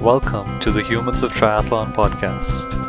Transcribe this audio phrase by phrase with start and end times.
[0.00, 2.83] Welcome to the Humans of Triathlon podcast.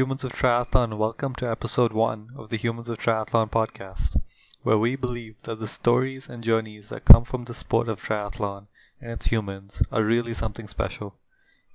[0.00, 0.96] Humans of triathlon.
[0.96, 4.18] Welcome to episode one of the Humans of Triathlon podcast,
[4.62, 8.68] where we believe that the stories and journeys that come from the sport of triathlon
[8.98, 11.16] and its humans are really something special,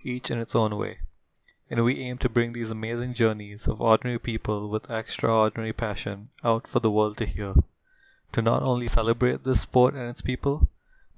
[0.02, 0.98] each in its own way.
[1.70, 6.66] And we aim to bring these amazing journeys of ordinary people with extraordinary passion out
[6.68, 7.54] for the world to hear,
[8.32, 10.68] to not only celebrate this sport and its people,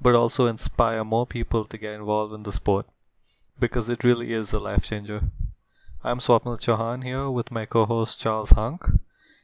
[0.02, 2.86] but also inspire more people to get involved in the sport,
[3.58, 5.22] because it really is a life changer.
[6.08, 8.92] I'm Swapnil Chauhan here with my co-host Charles Hunk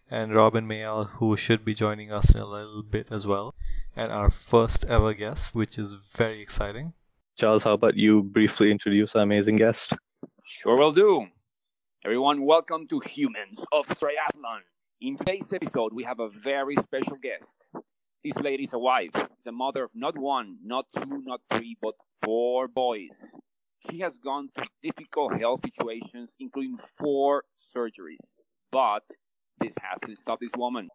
[0.09, 3.53] and Robin Mayall, who should be joining us in a little bit as well,
[3.97, 6.93] and our first ever guest, which is very exciting.
[7.37, 9.91] Charles, how about you briefly introduce our amazing guest?
[10.45, 11.27] Sure will do.
[12.05, 14.61] Everyone, welcome to Humans of Triathlon.
[15.01, 17.83] In today's episode, we have a very special guest.
[18.23, 19.11] This lady is a wife,
[19.43, 23.09] the mother of not one, not two, not three, but four boys.
[23.89, 27.43] She has gone through difficult health situations, including four
[27.75, 28.25] surgeries.
[28.71, 29.03] But
[29.59, 30.89] this hasn't stopped this woman.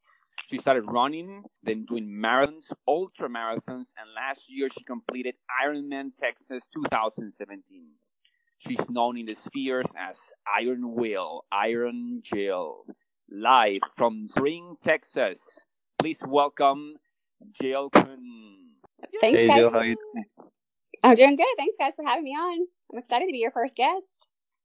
[0.51, 6.63] She started running, then doing marathons, ultra marathons, and last year she completed Ironman Texas
[6.73, 7.63] 2017.
[8.59, 10.17] She's known in the spheres as
[10.59, 12.85] Iron Will, Iron Jill.
[13.31, 15.39] Live from Spring, Texas.
[15.99, 16.95] Please welcome
[17.61, 18.71] Jill Kuhn.
[19.21, 19.57] Thanks, hey, guys.
[19.59, 19.97] Jill, how you
[21.03, 21.47] I'm doing good.
[21.57, 22.67] Thanks, guys, for having me on.
[22.93, 24.07] I'm excited to be your first guest.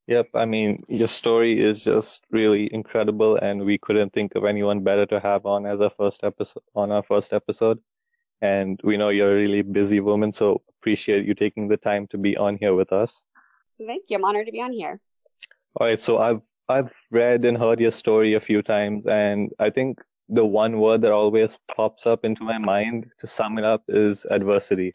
[0.07, 4.81] Yep, I mean, your story is just really incredible, and we couldn't think of anyone
[4.83, 7.79] better to have on as our first episode on our first episode.
[8.41, 12.17] And we know you're a really busy woman, so appreciate you taking the time to
[12.17, 13.23] be on here with us.
[13.77, 14.17] Thank you.
[14.17, 14.99] I'm honored to be on here.
[15.77, 19.69] All right, so I've I've read and heard your story a few times, and I
[19.69, 23.83] think the one word that always pops up into my mind to sum it up
[23.87, 24.91] is adversity.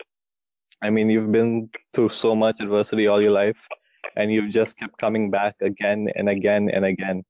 [0.83, 3.67] I mean, you've been through so much adversity all your life,
[4.17, 7.25] and you've just kept coming back again and again and again.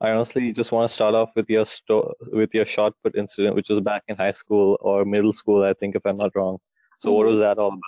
[0.00, 3.56] I honestly just want to start off with your sto- with your shot put incident,
[3.56, 6.58] which was back in high school or middle school, I think, if I'm not wrong.
[6.98, 7.80] So, what was that all about?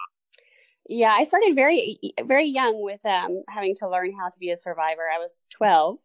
[0.89, 4.56] Yeah, I started very, very young with um, having to learn how to be a
[4.56, 5.03] survivor.
[5.03, 5.99] I was 12,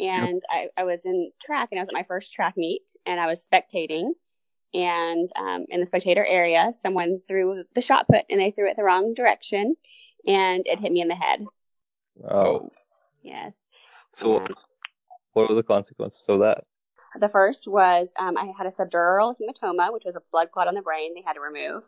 [0.00, 3.20] and I, I was in track, and I was at my first track meet, and
[3.20, 4.12] I was spectating.
[4.74, 8.76] And um, in the spectator area, someone threw the shot put, and they threw it
[8.76, 9.76] the wrong direction,
[10.26, 11.44] and it hit me in the head.
[12.28, 12.70] Oh,
[13.22, 13.54] Yes.
[14.12, 14.44] so
[15.32, 16.64] what were the consequences of that?
[17.18, 20.74] The first was um, I had a subdural hematoma, which was a blood clot on
[20.74, 21.14] the brain.
[21.14, 21.84] They had to remove.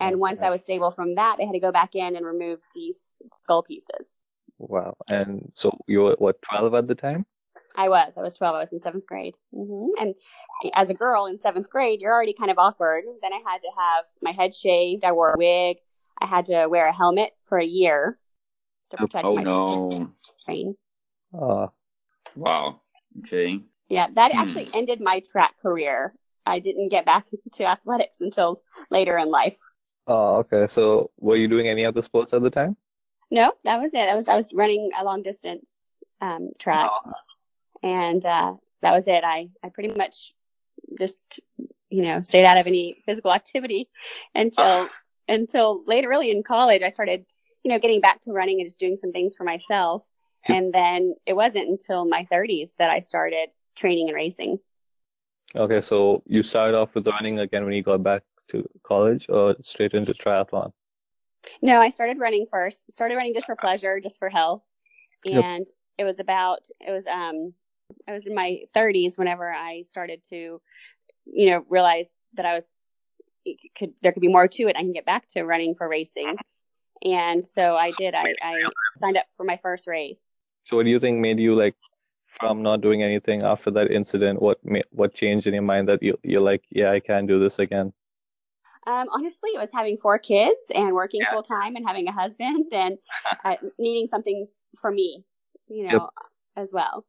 [0.00, 2.60] And once I was stable from that, they had to go back in and remove
[2.74, 4.08] these skull pieces.
[4.58, 4.96] Wow.
[5.08, 7.26] And so you were what, 12 at the time?
[7.80, 8.18] I was.
[8.18, 8.54] I was 12.
[8.56, 9.34] I was in seventh grade.
[9.54, 10.14] hmm And
[10.74, 13.04] as a girl in seventh grade, you're already kind of awkward.
[13.22, 15.04] Then I had to have my head shaved.
[15.04, 15.78] I wore a wig.
[16.20, 18.18] I had to wear a helmet for a year
[18.90, 20.10] to protect Oh my no.
[20.46, 20.76] brain.
[21.32, 21.68] Uh,
[22.36, 22.82] Wow.
[23.20, 23.60] Okay.
[23.88, 24.38] Yeah, that Hmm.
[24.38, 26.14] actually ended my track career.
[26.46, 28.60] I didn't get back into athletics until
[28.90, 29.58] later in life.
[30.06, 30.66] oh, okay.
[30.66, 32.76] So were you doing any other sports at the time?
[33.30, 34.08] No, that was it.
[34.08, 35.70] I was I was running a long distance
[36.20, 36.90] um, track,
[37.82, 39.22] and uh, that was it.
[39.24, 40.32] I I pretty much
[40.98, 41.40] just
[41.88, 43.88] you know stayed out of any physical activity
[44.34, 44.88] until
[45.28, 46.82] until later, really in college.
[46.82, 47.24] I started
[47.62, 50.04] you know getting back to running and just doing some things for myself,
[50.46, 54.58] and then it wasn't until my 30s that I started training and racing.
[55.54, 59.56] Okay, so you started off with running again when you got back to college or
[59.62, 60.72] straight into triathlon?
[61.62, 62.90] No, I started running first.
[62.90, 64.62] Started running just for pleasure, just for health.
[65.24, 65.42] Yep.
[65.42, 65.66] And
[65.98, 67.52] it was about it was um
[68.08, 70.60] I was in my 30s whenever I started to
[71.26, 72.64] you know realize that I was
[73.76, 74.76] could there could be more to it.
[74.76, 76.36] I can get back to running for racing.
[77.02, 78.14] And so I did.
[78.14, 78.62] I, I
[79.00, 80.20] signed up for my first race.
[80.64, 81.74] So what do you think made you like
[82.26, 84.40] from not doing anything after that incident?
[84.40, 84.60] What
[84.90, 87.92] what changed in your mind that you you're like, yeah, I can do this again?
[88.86, 91.32] Um, honestly, it was having four kids and working Yeah.
[91.32, 92.98] full time and having a husband and
[93.44, 94.48] uh, needing something
[94.78, 95.24] for me,
[95.68, 96.08] you know,
[96.56, 97.04] as well.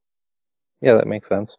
[0.81, 1.57] Yeah, that makes sense.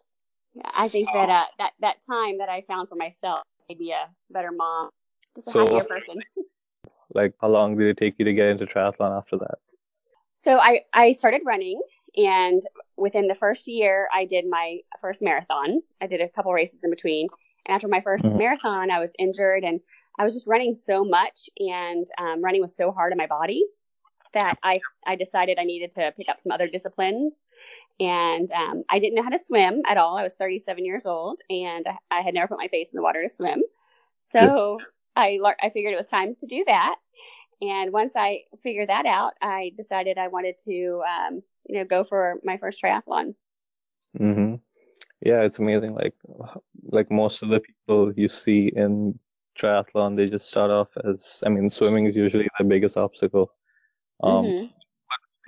[0.53, 3.91] Yeah, I think that uh, that that time that I found for myself made me
[3.91, 4.89] a better mom,
[5.35, 6.21] just a So- happier person.
[7.15, 9.59] Like, how long did it take you to get into triathlon after that?
[10.33, 11.79] So I I started running
[12.17, 12.61] And
[12.97, 15.81] within the first year, I did my first marathon.
[16.01, 17.27] I did a couple races in between.
[17.65, 18.37] And after my 1st Mhm.
[18.37, 19.79] marathon, I was injured and
[20.19, 23.63] I was just running so much and um, running was so hard on my body
[24.33, 27.41] that I, I decided I needed to pick up some other disciplines.
[27.99, 30.17] And um, I didn't know how to swim at all.
[30.17, 33.03] I was 37 years old and I, I had never put my face in the
[33.03, 33.63] water to swim.
[34.19, 34.85] So
[35.15, 36.95] I, I figured it was time to do that.
[37.61, 42.03] And once I figured that out, I decided I wanted to, um, you know, go
[42.03, 43.35] for my first triathlon.
[44.17, 44.55] hmm
[45.21, 45.95] Yeah, it's amazing.
[45.95, 46.15] Like,
[46.91, 49.19] like most of the people you see in
[49.59, 53.51] triathlon, they just start off as, I mean, swimming is usually the biggest obstacle.
[54.23, 54.73] Um, Mhm.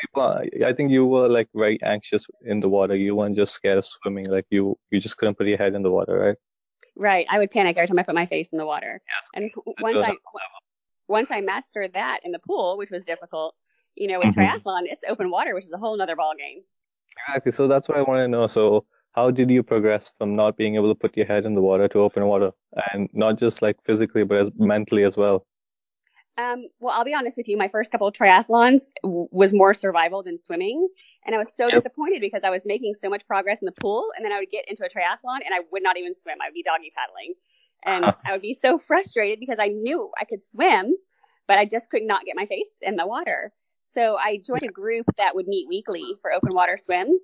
[0.05, 2.95] People, I I think you were like very anxious in the water.
[2.95, 4.25] You weren't just scared of swimming.
[4.29, 6.37] Like you, you just couldn't put your head in the water, right?
[6.95, 7.25] Right.
[7.29, 9.01] I would panic every time I put my face in the water.
[9.13, 9.29] Yes.
[9.35, 10.13] And once I
[11.07, 13.55] once I mastered that in the pool, which was difficult,
[13.95, 14.37] you know, with Mhm.
[14.37, 16.63] triathlon, it's open water, which is a whole nother ball game.
[17.17, 17.51] Exactly.
[17.51, 18.47] So that's what I want to know.
[18.47, 21.61] So how did you progress from not being able to put your head in the
[21.61, 22.51] water to open water,
[22.91, 25.45] and not just like physically, but as, mentally as well?
[26.37, 27.55] Um, well, I'll be honest with you.
[27.57, 30.87] My first couple of triathlons w- was more survival than swimming,
[31.25, 34.09] and I was so disappointed because I was making so much progress in the pool,
[34.15, 36.37] and then I would get into a triathlon and I would not even swim.
[36.41, 37.33] I would be doggy paddling,
[37.85, 40.95] and I would be so frustrated because I knew I could swim,
[41.47, 43.53] but I just could not get my face in the water.
[43.93, 47.21] So I joined a group that would meet weekly for open water swims,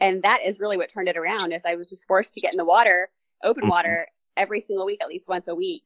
[0.00, 1.52] and that is really what turned it around.
[1.52, 3.08] is I was just forced to get in the water,
[3.44, 3.70] open Mhm.
[3.70, 5.84] water, every single week, at least once a week,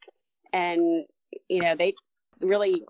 [0.54, 1.04] and
[1.48, 1.94] you know they
[2.42, 2.84] really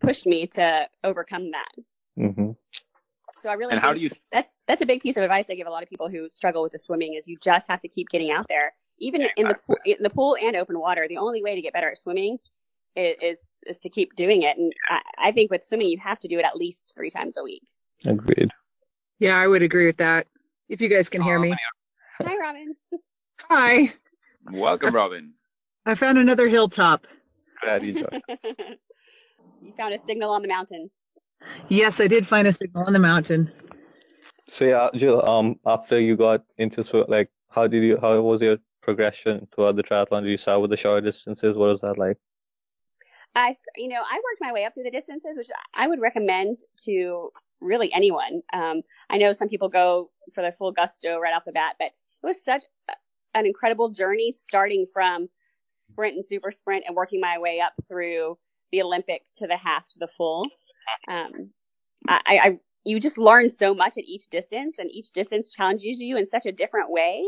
[0.00, 1.68] pushed me to overcome that.
[2.16, 2.50] hmm
[3.42, 4.18] So I really And how do think you?
[4.32, 6.62] that's that's a big piece of advice I give a lot of people who struggle
[6.62, 9.54] with the swimming is you just have to keep getting out there, even in the
[9.54, 11.06] pool, in the pool and open water.
[11.08, 12.38] The only way to get better at swimming
[12.96, 16.18] is is, is to keep doing it, and I, I think with swimming you have
[16.20, 17.62] to do it at least three times a week.
[18.04, 18.50] Agreed.
[19.18, 20.26] Yeah, I would agree with that.
[20.68, 21.54] If you guys can hear me.
[22.22, 22.74] Hi, Robin.
[23.50, 23.92] Hi.
[24.50, 25.34] Welcome, Robin.
[25.84, 27.06] I found another hilltop.
[27.62, 28.22] Glad you joined.
[29.62, 30.90] you found a signal on the mountain.
[31.68, 33.52] Yes, I did find a signal on the mountain.
[34.48, 35.28] So yeah, Jill.
[35.28, 37.98] Um, after you got into sw- like, how did you?
[38.00, 40.22] How was your progression toward the triathlon?
[40.22, 41.56] Did you start with the short distances?
[41.56, 42.18] What was that like?
[43.34, 46.60] I, you know, I worked my way up through the distances, which I would recommend
[46.84, 47.30] to
[47.60, 48.42] really anyone.
[48.52, 51.86] Um, I know some people go for their full gusto right off the bat, but
[51.86, 52.62] it was such
[53.34, 55.28] an incredible journey starting from
[55.90, 58.38] sprint and super sprint and working my way up through
[58.72, 60.46] the Olympic to the half to the full.
[61.08, 61.50] Um,
[62.08, 66.16] I, I, you just learn so much at each distance, and each distance challenges you
[66.16, 67.24] in such a different way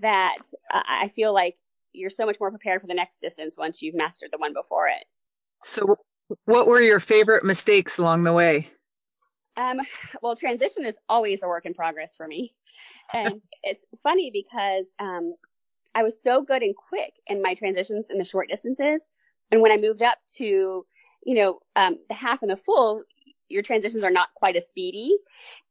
[0.00, 0.38] that
[0.70, 1.56] I I feel like
[1.92, 4.88] you're so much more prepared for the next distance once you've mastered the one before
[4.88, 5.04] it.
[5.62, 5.96] So,
[6.44, 8.70] what were your favorite mistakes along the way?
[9.56, 9.80] Um,
[10.22, 12.54] well, transition is always a work in progress for me.
[13.12, 15.34] And it's funny because um,
[15.94, 19.02] I was so good and quick in my transitions in the short distances.
[19.50, 20.84] And when I moved up to,
[21.24, 23.02] you know, um, the half and the full,
[23.48, 25.16] your transitions are not quite as speedy.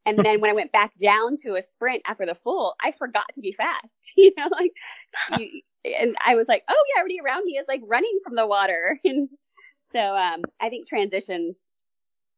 [0.05, 3.25] And then when I went back down to a sprint after the full, I forgot
[3.33, 3.93] to be fast.
[4.17, 4.71] You know, like,
[5.37, 8.47] you, and I was like, oh yeah, everybody around me is like running from the
[8.47, 8.97] water.
[9.05, 9.27] And
[9.91, 11.57] so um, I think transitions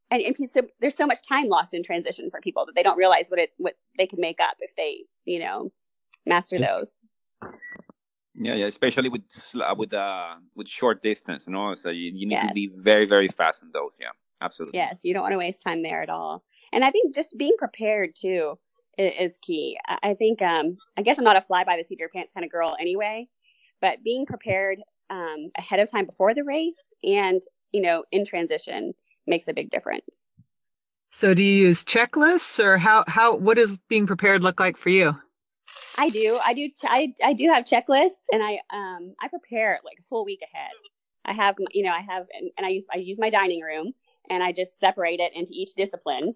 [0.10, 2.98] and, and so there's so much time lost in transition for people that they don't
[2.98, 5.72] realize what it what they can make up if they you know
[6.26, 6.92] master those
[8.40, 9.24] Yeah, yeah, especially with
[9.56, 12.48] uh, with uh with short distance, you know, so you, you need Yes.
[12.48, 13.94] to be very very fast in those.
[14.00, 14.10] Yeah,
[14.42, 14.78] absolutely.
[14.80, 17.56] yes you don't want to waste time there at all and i think just being
[17.58, 18.58] prepared too
[18.98, 21.84] is, is key I- i think um i guess i'm not a fly by the
[21.84, 23.28] seat of your pants kind of girl anyway
[23.82, 24.80] but being prepared
[25.10, 27.42] um ahead of time before the race and
[27.72, 28.94] you know in transition
[29.26, 30.28] makes a big difference
[31.10, 34.90] So, do you use checklists, or how how what does being prepared look like for
[34.90, 35.16] you?
[35.98, 36.40] I do.
[36.44, 36.70] I do.
[36.84, 40.72] I, I do have checklists, and I um I prepare like a full week ahead.
[41.26, 43.94] I have you know I have and, and I use I use my dining room,
[44.30, 46.36] and I just separate it into each discipline.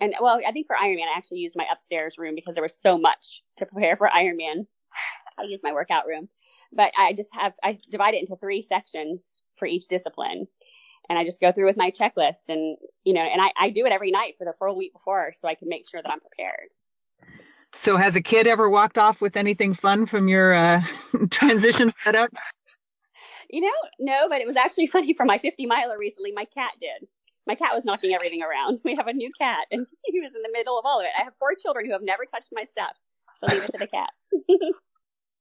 [0.00, 2.78] And well, I think for Ironman, I actually used my upstairs room because there was
[2.78, 4.66] so much to prepare for Ironman.
[5.38, 6.28] I use my workout room,
[6.72, 10.48] but I just have I divide it into three sections for each discipline,
[11.08, 13.86] and I just go through with my checklist, and you know, and I, I do
[13.86, 16.20] it every night for the full week before, so I can make sure that I'm
[16.20, 16.70] prepared.
[17.76, 20.82] So, has a kid ever walked off with anything fun from your uh,
[21.30, 22.30] transition setup?
[23.50, 26.32] You know, no, but it was actually funny for my 50 miler recently.
[26.32, 27.06] My cat did.
[27.46, 28.80] My cat was knocking everything around.
[28.82, 31.10] We have a new cat, and he was in the middle of all of it.
[31.18, 32.96] I have four children who have never touched my stuff.
[33.40, 34.10] So leave it to the cat.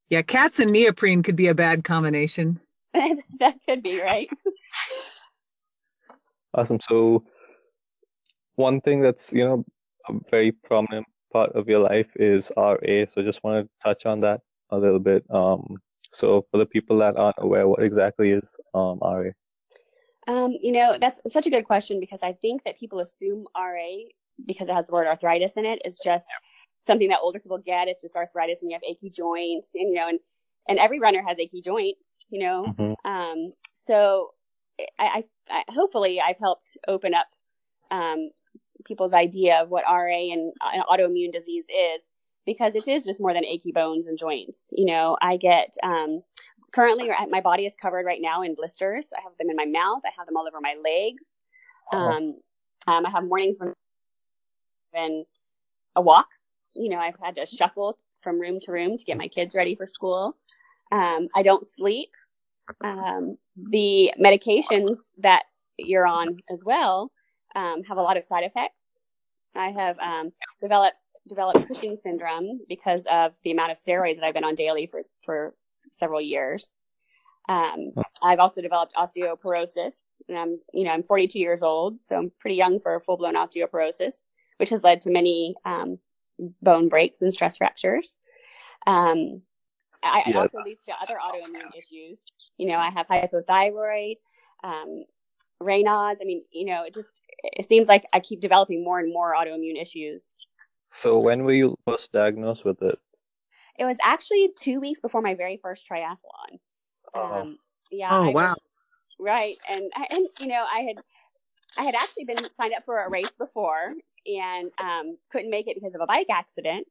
[0.09, 2.59] Yeah, cats and neoprene could be a bad combination.
[2.93, 4.29] that could be right.
[6.53, 6.79] Awesome.
[6.79, 7.23] So
[8.53, 9.65] one thing that's, you know,
[10.07, 13.05] a very prominent part of your life is RA.
[13.09, 14.39] So just want to touch on that
[14.69, 15.25] a little bit.
[15.29, 15.77] Um,
[16.13, 19.31] so for the people that aren't aware, what exactly is um, RA?
[20.27, 23.95] Um, you know, that's such a good question because I think that people assume RA
[24.47, 26.27] because it has the word arthritis in it is just
[26.87, 27.89] something that older people get.
[27.89, 30.19] It's just arthritis when you have achy joints, and you know, and
[30.69, 32.65] and every runner has achy joints, you know.
[32.65, 33.11] Mm-hmm.
[33.11, 34.31] Um, so
[34.97, 37.27] I, I, I, hopefully I've helped open up
[37.91, 38.29] um,
[38.85, 42.01] people's idea of what RA and uh, autoimmune disease is
[42.45, 44.65] because it is just more than achy bones and joints.
[44.71, 46.19] You know, I get um,
[46.71, 49.07] currently my body is covered right now in blisters.
[49.15, 50.01] I have them in my mouth.
[50.05, 51.23] I have them all over my legs.
[51.91, 52.17] Uh-huh.
[52.17, 52.35] Um,
[52.87, 53.73] um, I have mornings when
[54.93, 55.25] been
[55.95, 56.27] a walk.
[56.75, 59.75] You know, I've had to shuffle from room to room to get my kids ready
[59.75, 60.35] for school.
[60.91, 62.09] Um, I don't sleep.
[62.83, 65.43] Um, the medications that
[65.77, 67.11] you're on as well
[67.55, 68.83] um, have a lot of side effects.
[69.55, 70.31] I have um,
[70.61, 70.97] developed
[71.27, 75.03] developed Cushing syndrome because of the amount of steroids that I've been on daily for
[75.23, 75.55] for
[75.91, 76.75] several years.
[77.47, 79.93] Um, I've also developed osteoporosis,
[80.27, 83.35] and I'm you know I'm 42 years old, so I'm pretty young for full blown
[83.35, 84.25] osteoporosis,
[84.57, 85.99] which has led to many um,
[86.61, 88.17] bone breaks and stress fractures.
[88.87, 89.41] Um,
[90.03, 92.19] I, it also leads to other autoimmune issues.
[92.57, 94.17] You know, I have hypothyroid,
[94.63, 95.05] um,
[95.61, 96.21] Raynaud's.
[96.21, 99.33] I mean, you know, it just it seems like I keep developing more and more
[99.35, 100.35] autoimmune issues.
[100.93, 102.97] So when were you first diagnosed with it?
[103.77, 106.59] It was actually two weeks before my very first triathlon.
[107.13, 107.41] Oh.
[107.41, 107.57] Um,
[107.91, 108.09] yeah.
[108.11, 108.55] Oh, I was- wow.
[109.19, 110.97] right, and and you know, I had
[111.77, 113.93] I had actually been signed up for a race before
[114.25, 116.87] and um, couldn't make it because of a bike accident.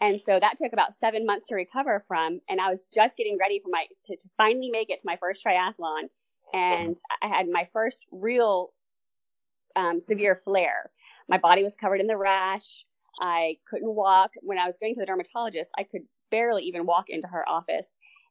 [0.00, 2.40] And so that took about seven months to recover from.
[2.48, 5.16] And I was just getting ready for my to, to finally make it to my
[5.16, 6.04] first triathlon.
[6.52, 8.72] And I had my first real
[9.76, 10.90] um, severe flare.
[11.28, 12.84] My body was covered in the rash.
[13.20, 14.32] I couldn't walk.
[14.42, 17.86] When I was going to the dermatologist, I could barely even walk into her office.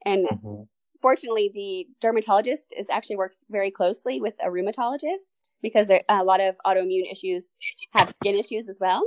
[0.05, 0.67] And Mhm.
[1.01, 6.41] fortunately, the dermatologist is actually works very closely with a rheumatologist because there, a lot
[6.41, 7.53] of autoimmune issues
[7.93, 9.03] have skin issues as well.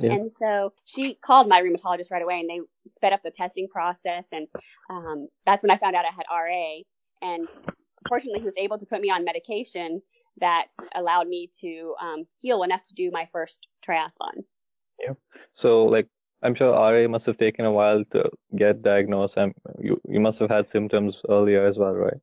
[0.00, 0.12] Yeah.
[0.12, 4.26] And so she called my rheumatologist right away, and they sped up the testing process.
[4.30, 4.46] And
[4.90, 6.82] um, that's when I found out I had RA.
[7.22, 7.48] And
[8.08, 10.02] fortunately, he was able to put me on medication
[10.38, 14.44] that allowed me to um, heal enough to do my first triathlon.
[15.00, 15.14] Yeah.
[15.54, 16.08] So like
[16.42, 20.38] I'm sure RA must have taken a while to get diagnosed, and you you must
[20.38, 22.20] have had symptoms earlier as well, right?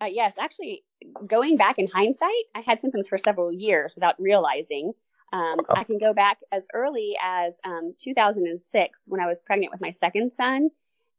[0.00, 0.84] Uh, yes, actually,
[1.26, 4.92] going back in hindsight, I had symptoms for several years without realizing.
[5.32, 9.80] Um, I can go back as early as um, 2006 when I was pregnant with
[9.80, 10.68] my second son,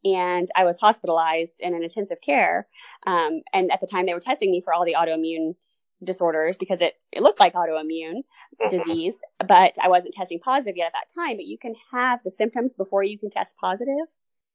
[0.04, 2.68] and I was hospitalized in an intensive care.
[3.06, 5.56] Um, and at the time, they were testing me for all the autoimmune
[6.04, 8.24] disorders because it, it looked like autoimmune
[8.70, 11.38] disease, but I wasn't testing positive yet at that time.
[11.38, 14.08] But you can have the symptoms before you can test positive.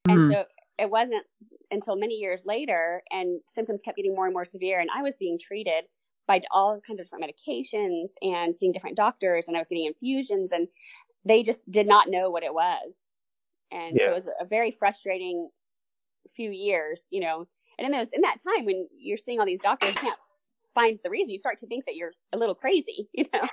[0.09, 0.33] And Mhm.
[0.33, 0.45] so
[0.79, 1.25] it wasn't
[1.71, 5.17] until many years later, and symptoms kept getting more and more severe, and I was
[5.17, 5.85] being treated
[6.27, 10.53] by all kinds of different medications and seeing different doctors, and I was getting infusions,
[10.53, 10.69] and
[11.25, 12.95] they just did not know what it was.
[13.73, 15.51] And so it was a very frustrating
[16.37, 17.47] few years, you know.
[17.79, 20.19] And in those in that time when you're seeing all these doctors you can't
[20.75, 23.49] find the reason, you start to think that you're a little crazy, you know,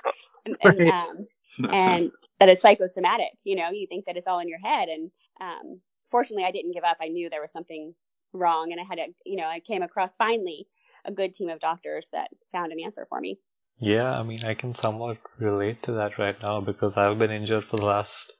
[0.46, 0.94] and, and Right.
[0.94, 1.26] um,
[1.72, 3.30] and that it's psychosomatic.
[3.44, 4.88] You know, you think that it's all in your head.
[4.88, 5.80] And um,
[6.10, 6.98] fortunately, I didn't give up.
[7.02, 7.94] I knew there was something
[8.34, 10.68] wrong, and I had a, you know, I came across finally
[11.06, 13.38] a good team of doctors that found an answer for me.
[13.80, 17.64] Yeah, I mean, I can somewhat relate to that right now because I've been injured
[17.64, 18.32] for the last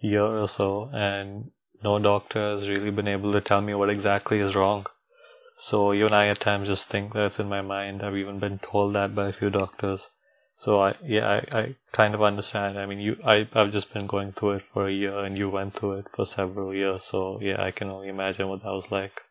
[0.00, 1.50] year or so, and
[1.82, 4.86] no doctor has really been able to tell me what exactly is wrong.
[5.56, 8.02] So even I at times just think that it's in my mind.
[8.02, 10.10] I've even been told that by a few doctors.
[10.54, 12.78] So I, yeah, I, I kind of understand.
[12.78, 15.50] I mean, you, I, I've just been going through it for a year, and you
[15.50, 17.04] went through it for several years.
[17.04, 19.22] So yeah, I can only imagine what that was like.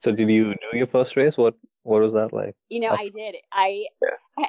[0.00, 1.36] So did you do your first race?
[1.36, 2.54] What what was that like?
[2.68, 3.04] You know, Okay.
[3.04, 3.34] I did.
[3.52, 3.84] I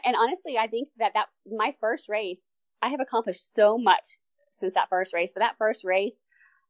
[0.05, 2.41] and honestly, I think that that my first race,
[2.81, 4.17] I have accomplished so much
[4.59, 5.31] since that first race.
[5.33, 6.17] But that first race,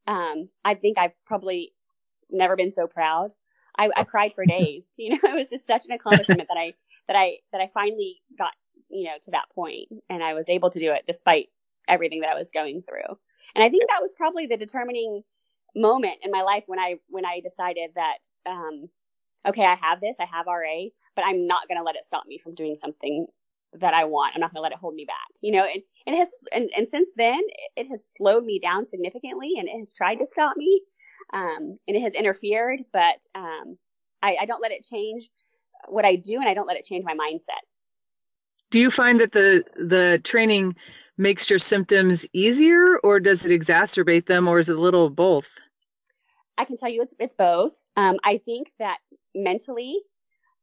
[0.08, 1.74] um, I think I've probably
[2.30, 3.32] never been so proud.
[3.78, 4.86] I, I cried for days.
[4.98, 6.74] You know, it was just such an accomplishment that I
[7.08, 8.52] that I that I finally got
[8.90, 11.48] you know to that point, and I was able to do it despite
[11.88, 13.18] everything that I was going through.
[13.56, 15.24] And I think that was probably the determining
[15.76, 18.90] moment in my life when I when I decided that um,
[19.48, 22.26] okay, I have this, I have RA, but I'm not going to let it stop
[22.28, 23.28] me from doing something
[23.74, 24.34] that I want.
[24.36, 25.28] I'm not going to let it hold me back.
[25.42, 27.40] You know, and, and it has, and, and since then,
[27.76, 30.82] it has slowed me down significantly and it has tried to stop me.
[31.32, 33.78] Um, and it has interfered, but um,
[34.24, 35.30] I, I don't let it change
[35.88, 37.62] what I do and I don't let it change my mindset.
[38.72, 40.76] Do you find that the the training
[41.18, 45.16] makes your symptoms easier or does it exacerbate them or is it a little of
[45.16, 45.50] both?
[46.58, 47.82] I can tell you it's it's both.
[47.96, 48.98] Um, I think that
[49.36, 49.98] mentally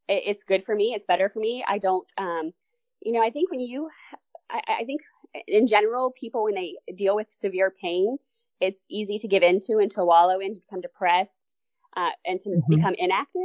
[0.07, 0.93] it, it's good for me.
[0.95, 1.63] It's better for me.
[1.67, 2.53] I don't, um,
[3.01, 3.89] you know, I think when you,
[4.49, 5.01] I, I think
[5.47, 8.17] in general, people when they deal with severe pain,
[8.59, 11.53] it's easy to give into and to wallow in, to become depressed,
[11.95, 12.75] uh, and to mm-hmm.
[12.75, 13.41] become inactive.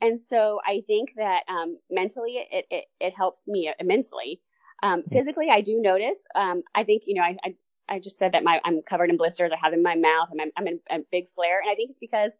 [0.00, 4.40] And so I think that um, mentally it, it, it helps me immensely.
[4.82, 6.18] Um, physically, I do notice.
[6.34, 7.54] Um, I think you know I, I,
[7.88, 9.52] I just said that my I'm covered in blisters.
[9.52, 10.28] I have in my mouth.
[10.30, 12.32] And I'm I'm in a big flare, and I think it's because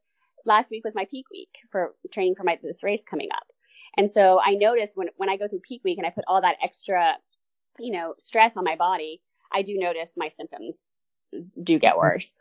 [0.44, 3.46] last week was my peak week for training for my this race coming up.
[3.96, 6.40] And so I notice when when I go through peak week and I put all
[6.40, 7.14] that extra,
[7.78, 9.20] you know, stress on my body,
[9.52, 10.92] I do notice my symptoms
[11.62, 12.00] do get mm-hmm.
[12.00, 12.40] worse.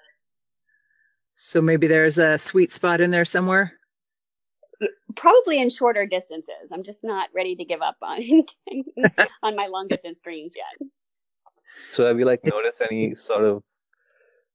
[1.36, 3.74] So maybe there's a sweet spot in there somewhere.
[5.16, 6.72] Probably in shorter distances.
[6.72, 8.22] I'm just not ready to give up on
[9.44, 10.88] on my long distance dreams yet.
[11.92, 13.64] So have you like noticed any sort of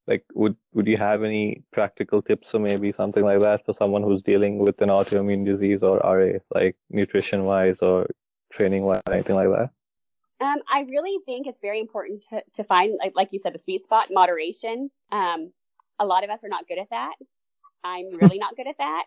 [0.09, 4.03] like would would you have any practical tips or maybe something like that for someone
[4.03, 8.09] who's dealing with an autoimmune disease or RA, like nutrition wise or
[8.51, 9.71] training wise, anything like that?
[10.41, 13.59] Um, I really think it's very important to, to find, like, like you said, the
[13.59, 14.89] sweet spot, moderation.
[15.11, 15.53] Um,
[15.99, 17.15] a lot of us are not good at that.
[17.83, 19.05] I'm really not good at that.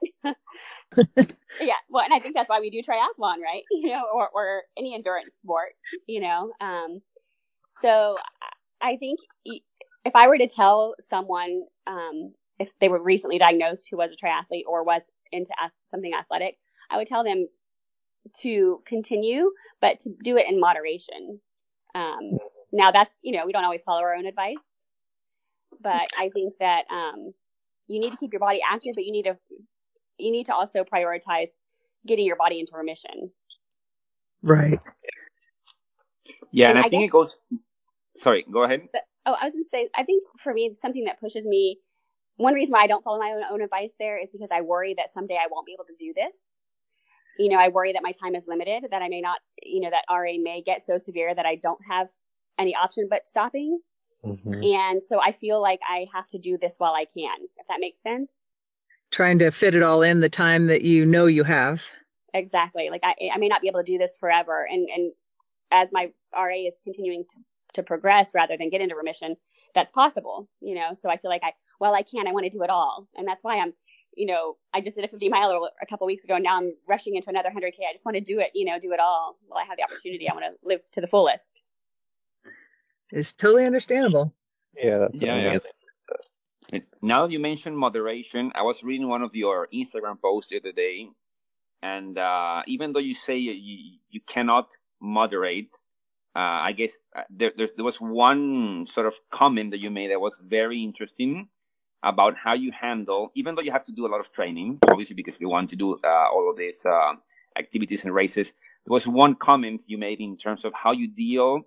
[1.62, 3.64] yeah, well, and I think that's why we do triathlon, right?
[3.72, 5.70] You know, or, or any endurance sport.
[6.06, 7.02] You know, um,
[7.82, 8.18] so
[8.82, 9.20] I think
[10.06, 14.16] if I were to tell someone um, if they were recently diagnosed who was a
[14.16, 15.52] triathlete or was into
[15.90, 16.58] something athletic,
[16.90, 17.48] I would tell them
[18.42, 21.40] to continue, but to do it in moderation.
[21.96, 22.38] Um,
[22.72, 24.56] now that's, you know, we don't always follow our own advice,
[25.82, 27.34] but I think that, um,
[27.88, 29.38] you need to keep your body active, but you need to,
[30.18, 31.50] you need to also prioritize
[32.08, 33.32] getting your body into remission.
[34.42, 34.80] Right.
[36.52, 36.70] Yeah.
[36.70, 37.38] And, and I, I, think guess, it goes,
[38.16, 38.88] sorry, go ahead.
[38.94, 41.80] But, oh, I was going to say, I think for me, something that pushes me,
[42.38, 44.96] one reason why I don't follow my own, own advice there is because I worry
[44.98, 46.36] that someday I won't be able to do this
[47.38, 49.90] you know, I worry that my time is limited, that I may not, you know,
[49.90, 52.08] that RA may get so severe that I don't have
[52.60, 53.80] any option but stopping.
[54.26, 54.64] Mm-hmm.
[54.64, 57.80] And so I feel like I have to do this while I can, if that
[57.80, 58.32] makes sense.
[59.10, 61.82] Trying to fit it all in the time that you know you have.
[62.34, 62.90] Exactly.
[62.90, 64.66] Like I, I may not be able to do this forever.
[64.70, 65.12] And, and
[65.72, 67.36] as my RA is continuing to,
[67.74, 69.36] to progress rather than get into remission,
[69.74, 70.94] that's possible, you know?
[70.94, 73.08] So I feel like I, while I can, I want to do it all.
[73.16, 73.74] And that's why I'm
[74.16, 76.36] you know, I just did a 50 mile a couple weeks ago.
[76.36, 77.80] And now I'm rushing into another 100K.
[77.90, 79.84] I just want to do it, you know, do it all while I have the
[79.84, 80.28] opportunity.
[80.30, 81.62] I want to live to the fullest.
[83.12, 84.34] It's totally understandable.
[84.76, 85.72] Yeah, that's yeah, amazing.
[86.72, 86.80] Yeah.
[87.02, 90.72] Now that you mentioned moderation, I was reading one of your Instagram posts the other
[90.72, 91.10] day,
[91.82, 95.76] and uh, even though you say you, you cannot moderate,
[96.36, 100.22] uh, I guess uh, there, there was one sort of comment that you made that
[100.22, 101.50] was very interesting
[102.04, 105.16] about how you handle, even though you have to do a lot of training, obviously
[105.16, 107.14] because you want to do uh, all of these uh,
[107.58, 108.54] activities and races.
[108.86, 111.62] There was one comment you made in terms of how you deal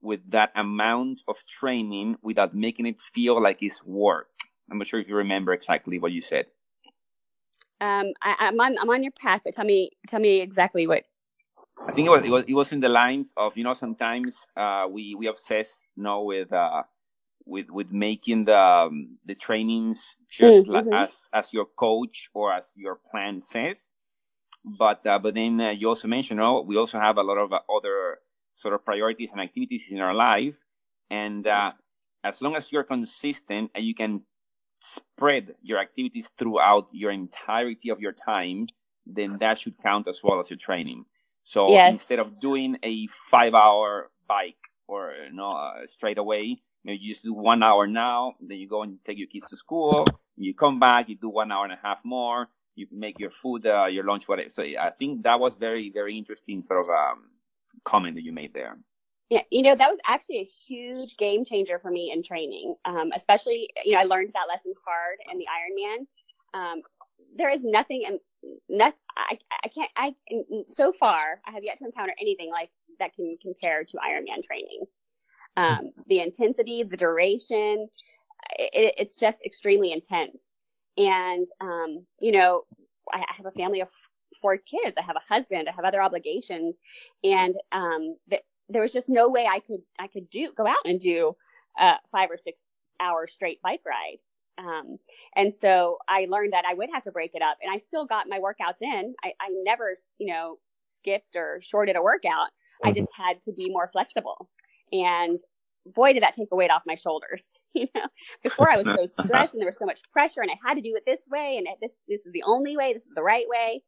[0.00, 4.28] with that amount of training without making it feel like it's work.
[4.70, 6.46] I'm not sure if you remember exactly what you said.
[7.80, 11.04] Um, I, am on I'm on your path, but tell me tell me exactly what.
[11.86, 14.46] I think it was it was it was in the lines of you know sometimes
[14.56, 16.82] uh, we we obsess you know with uh,
[17.46, 20.92] with with making the um, the trainings just mm-hmm.
[20.92, 23.94] as as your coach or as your plan says.
[24.64, 27.52] But uh, but then uh, you also mentioned, oh, we also have a lot of
[27.52, 28.18] uh, other
[28.54, 30.58] sort of priorities and activities in our life,
[31.10, 31.72] and uh,
[32.24, 34.20] as long as you're consistent and you can
[34.80, 38.66] spread your activities throughout your entirety of your time,
[39.06, 41.04] then that should count as well as your training.
[41.48, 41.92] So yes.
[41.92, 47.14] instead of doing a five-hour bike or you know uh, straight away, you, know, you
[47.14, 50.06] just do one hour now, then you go and take your kids to school.
[50.36, 52.48] You come back, you do one hour and a half more.
[52.74, 54.50] You make your food, uh, your lunch, whatever.
[54.50, 57.30] So I think that was very, very interesting sort of um,
[57.82, 58.76] comment that you made there.
[59.30, 62.74] Yeah, you know, that was actually a huge game changer for me in training.
[62.84, 66.06] Um, especially, you know, I learned that lesson hard in the Ironman.
[66.52, 66.82] Um,
[67.38, 68.18] there is nothing,
[68.68, 70.14] not, I, I can't, I,
[70.68, 74.84] so far, I have yet to encounter anything like that can compare to Ironman training
[75.56, 77.88] um, the intensity, the duration.
[78.58, 80.58] It, it's just extremely intense.
[80.96, 82.62] And, um, you know,
[83.12, 83.88] I have a family of
[84.40, 84.96] four kids.
[84.98, 85.68] I have a husband.
[85.68, 86.76] I have other obligations.
[87.24, 90.84] And um, th- there was just no way I could I could do go out
[90.84, 91.34] and do
[91.78, 92.60] a five or six
[93.00, 94.18] hour straight bike ride.
[94.58, 94.98] Um,
[95.36, 98.04] and so I learned that I would have to break it up, and I still
[98.04, 99.14] got my workouts in.
[99.24, 100.58] I, I never, you know,
[100.96, 102.48] skipped or shorted a workout.
[102.84, 102.88] Mm-hmm.
[102.88, 104.48] I just had to be more flexible
[104.92, 105.40] And
[105.94, 107.46] boy, did that take a weight off my shoulders.
[107.74, 108.06] You know,
[108.42, 110.80] before I was so stressed and there was so much pressure and I had to
[110.80, 113.44] do it this way and this, this is the only way, this is the right
[113.46, 113.82] way.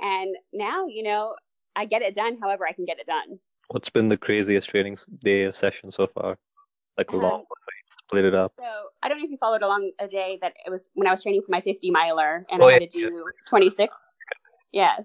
[0.00, 1.36] And now, you know,
[1.76, 3.38] I get it done however I can get it done.
[3.68, 6.36] What's been the craziest training day of session so far?
[6.96, 7.77] Like a long Um, one, right?
[8.08, 8.54] Split it up.
[8.58, 8.64] So
[9.02, 11.22] I don't know if you followed along a day that it was when I was
[11.22, 13.94] training for my 50 miler and Oh, I had yeah, to do 26.
[14.72, 15.04] Yes.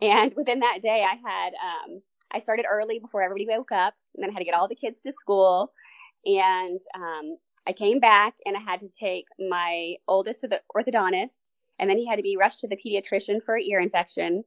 [0.00, 4.22] And within that day, I had, um, I started early before everybody woke up and
[4.22, 5.72] then I had to get all the kids to school.
[6.24, 7.36] And, um,
[7.66, 11.98] I came back and I had to take my oldest to the orthodontist and then
[11.98, 14.42] he had to be rushed to the pediatrician for an ear infection.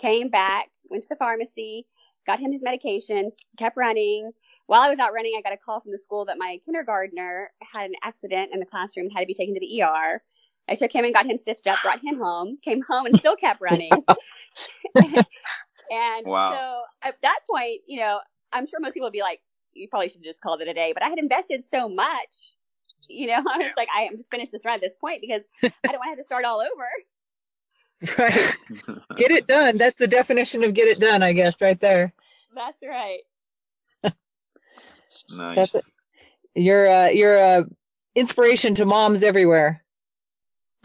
[0.00, 1.86] Came back, went to the pharmacy,
[2.26, 4.32] got him his medication, kept running,
[4.68, 7.52] while I was out running, I got a call from the school that my kindergartner
[7.74, 10.22] had an accident in the classroom and had to be taken to the ER.
[10.70, 13.36] I took him and got him stitched up, brought him home, came home and still
[13.36, 13.90] kept running.
[15.90, 16.50] and Wow.
[16.50, 18.20] so at that point, you know,
[18.52, 19.40] I'm sure most people would be like,
[19.74, 20.92] you probably should have just called it a day.
[20.94, 22.54] But I had invested so much,
[23.08, 25.42] you know, I was like, I am just finished this run at this point because
[25.86, 26.88] I don't want to have to start all over.
[28.18, 28.56] Right.
[29.16, 29.78] Get it done.
[29.78, 32.12] That's the definition of get it done, I guess, right there.
[32.54, 33.20] That's right.
[35.28, 35.56] Nice.
[35.56, 35.84] That's it.
[36.54, 37.64] You're uh, you're a
[38.14, 39.84] inspiration to moms everywhere.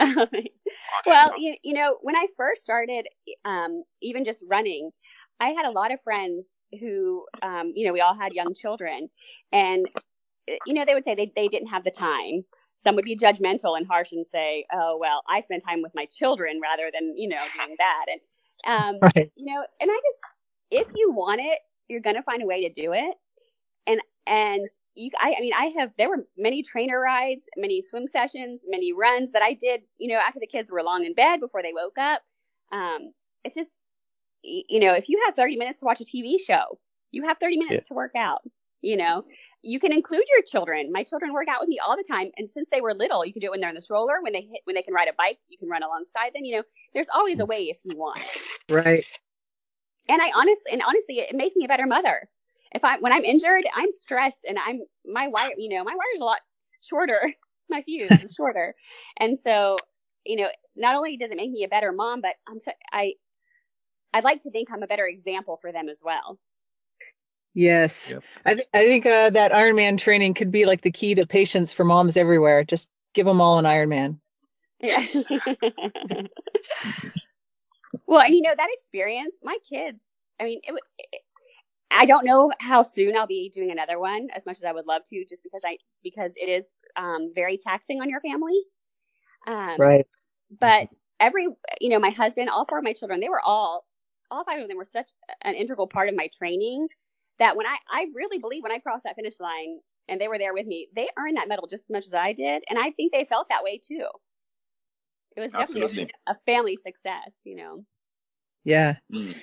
[1.06, 3.06] well, you, you know, when I first started,
[3.44, 4.90] um, even just running,
[5.40, 6.46] I had a lot of friends
[6.80, 9.08] who, um, you know, we all had young children,
[9.52, 9.88] and
[10.50, 12.44] uh, you know, they would say they they didn't have the time.
[12.82, 16.06] Some would be judgmental and harsh and say, "Oh, well, I spend time with my
[16.06, 18.20] children rather than you know doing that." And
[18.96, 19.32] um, Right.
[19.36, 20.22] you know, and I just,
[20.70, 23.14] if you want it, you're gonna find a way to do it.
[23.86, 25.90] And and you, I, I mean, I have.
[25.98, 29.82] There were many trainer rides, many swim sessions, many runs that I did.
[29.98, 32.22] You know, after the kids were long in bed before they woke up.
[32.72, 33.12] Um,
[33.44, 33.78] it's just,
[34.42, 36.78] you know, if you have 30 minutes to watch a TV show,
[37.10, 38.40] you have 30 minutes to work out.
[38.80, 39.24] You know,
[39.62, 40.92] you can include your children.
[40.92, 43.32] My children work out with me all the time, and since they were little, you
[43.32, 44.16] can do it when they're in the stroller.
[44.22, 46.44] When they hit, when they can ride a bike, you can run alongside them.
[46.44, 48.20] You know, there's always a way if you want.
[48.68, 49.04] Right.
[50.08, 52.28] And I honestly, and honestly, it makes me a better mother.
[52.74, 55.52] If I, when I'm injured, I'm stressed, and I'm my wire.
[55.56, 56.40] You know, my wire's a lot
[56.82, 57.32] shorter.
[57.70, 58.74] My fuse is shorter,
[59.18, 59.78] and so
[60.24, 63.14] you know, not only does it make me a better mom, but I'm so, I,
[64.12, 66.38] I'd like to think I'm a better example for them as well.
[67.54, 68.10] Yes.
[68.10, 68.22] Yep.
[68.46, 71.72] I, th- I think uh, that Ironman training could be like the key to patience
[71.72, 72.64] for moms everywhere.
[72.64, 74.18] Just give them all an Ironman.
[74.80, 75.04] Yeah.
[78.06, 80.00] well, and you know that experience, my kids.
[80.40, 81.20] I mean, it, wa- it.
[81.96, 84.86] I don't know how soon I'll be doing another one, as much as I would
[84.86, 86.64] love to, just because I because it is
[86.96, 88.60] um, very taxing on your family.
[89.46, 90.06] Um, Right.
[90.60, 91.48] But every,
[91.80, 93.86] you know, my husband, all four of my children, they were all,
[94.30, 95.08] all five of them were such
[95.42, 96.88] an integral part of my training
[97.38, 100.38] that when I, I really believe when I crossed that finish line and they were
[100.38, 102.90] there with me, they earned that medal just as much as I did, and I
[102.92, 104.06] think they felt that way too.
[105.36, 106.10] It was definitely Absolutely.
[106.26, 107.84] a, a family success, you know.
[108.64, 108.96] Yeah.
[109.12, 109.34] Mm.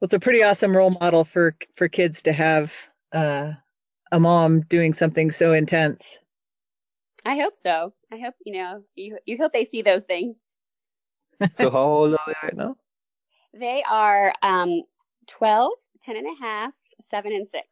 [0.00, 2.72] Well, it's a pretty awesome role model for for kids to have
[3.12, 3.52] uh,
[4.10, 6.18] a mom doing something so intense.
[7.26, 7.92] I hope so.
[8.10, 10.38] I hope you know you you hope they see those things.
[11.54, 12.76] So how old are they right now?
[13.52, 14.84] They are um
[15.26, 17.62] 12, 10 and a half, 7 and 6.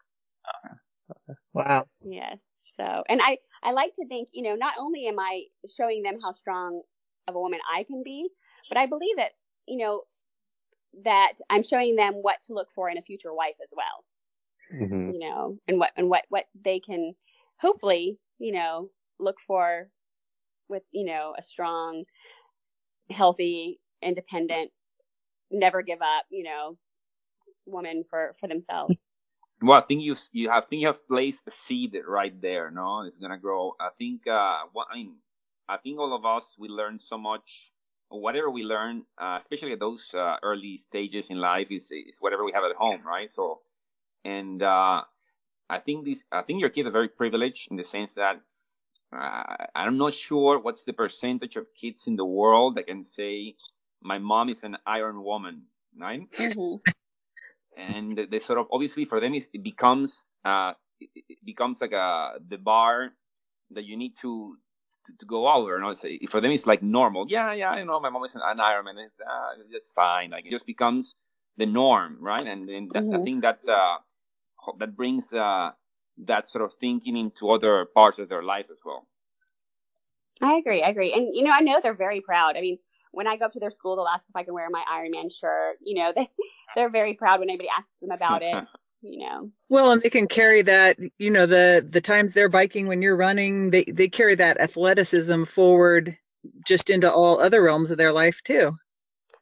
[1.55, 1.87] Wow.
[2.05, 2.39] Yes.
[2.77, 5.45] So, and I, I like to think, you know, not only am I
[5.77, 6.83] showing them how strong
[7.27, 8.29] of a woman I can be,
[8.69, 9.33] but I believe that,
[9.67, 10.03] you know,
[11.05, 14.05] that I'm showing them what to look for in a future wife as well,
[14.71, 17.15] hmm you know, and what, and what, what they can
[17.59, 19.89] hopefully, you know, look for
[20.69, 22.05] with, you know, a strong,
[23.11, 24.71] healthy, independent,
[25.51, 26.79] never give up, you know,
[27.67, 28.97] woman for, for themselves.
[29.63, 32.71] Well, I think you you have think you have placed a seed right there.
[32.71, 33.75] No, it's gonna grow.
[33.81, 34.27] I think.
[34.27, 35.17] Uh, what I mean,
[35.69, 37.73] I think all of us we learn so much.
[38.11, 42.45] Whatever we learn, uh, especially at those uh, early stages in life, is is whatever
[42.45, 43.31] we have at home, right?
[43.31, 43.61] So,
[44.25, 45.03] and uh,
[45.71, 46.25] I think this.
[46.33, 48.41] I think your kids are very privileged in the sense that
[49.13, 53.57] uh, I'm not sure what's the percentage of kids in the world that can say,
[54.03, 55.65] "My mom is an Iron Woman,"
[55.99, 56.29] right?
[56.39, 56.81] Mhm.
[57.77, 62.59] and they sort of obviously for them it becomes uh it becomes like a the
[62.59, 63.11] bar
[63.71, 64.57] that you need to
[65.09, 67.85] to, to go over you know it's, for them it's like normal yeah yeah you
[67.85, 71.15] know my mom is an ironman it's uh, just fine like it just becomes
[71.57, 73.97] the norm right and, and that, i think that uh
[74.79, 75.71] that brings uh
[76.17, 79.07] that sort of thinking into other parts of their life as well
[80.41, 80.83] I agree.
[80.83, 81.13] I agree.
[81.13, 82.57] And, you know, I know they're very proud.
[82.57, 82.79] I mean,
[83.13, 85.11] when I go up to their school, they'll ask if I can wear my Iron
[85.13, 85.79] Man shirt.
[85.83, 86.31] You know, they,
[86.77, 88.55] they're very proud when anybody asks them about it.
[89.03, 89.51] you know.
[89.69, 93.17] Well, and they can carry that, you know, the the times they're biking when you're
[93.17, 96.17] running, they they carry that athleticism forward
[96.67, 98.77] just into all other realms of their life too.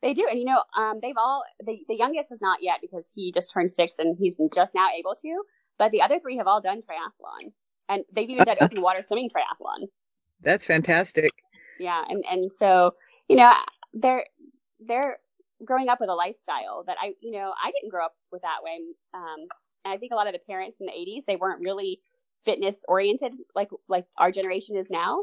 [0.02, 3.10] They do, and you know, um, they've all the the youngest is not yet because
[3.14, 5.42] he just turned six and he's just now able to.
[5.78, 7.52] But the other three have all done triathlon,
[7.88, 9.88] and they've even done open water swimming triathlon.
[10.42, 11.32] That's fantastic.
[11.80, 12.94] Yeah, and and so
[13.28, 13.52] you know
[13.94, 14.26] they're
[14.80, 15.18] they're
[15.64, 18.62] growing up with a lifestyle that I you know I didn't grow up with that
[18.62, 18.78] way.
[19.14, 19.46] Um,
[19.84, 22.00] and I think a lot of the parents in the '80s they weren't really
[22.44, 25.22] fitness oriented like like our generation is now.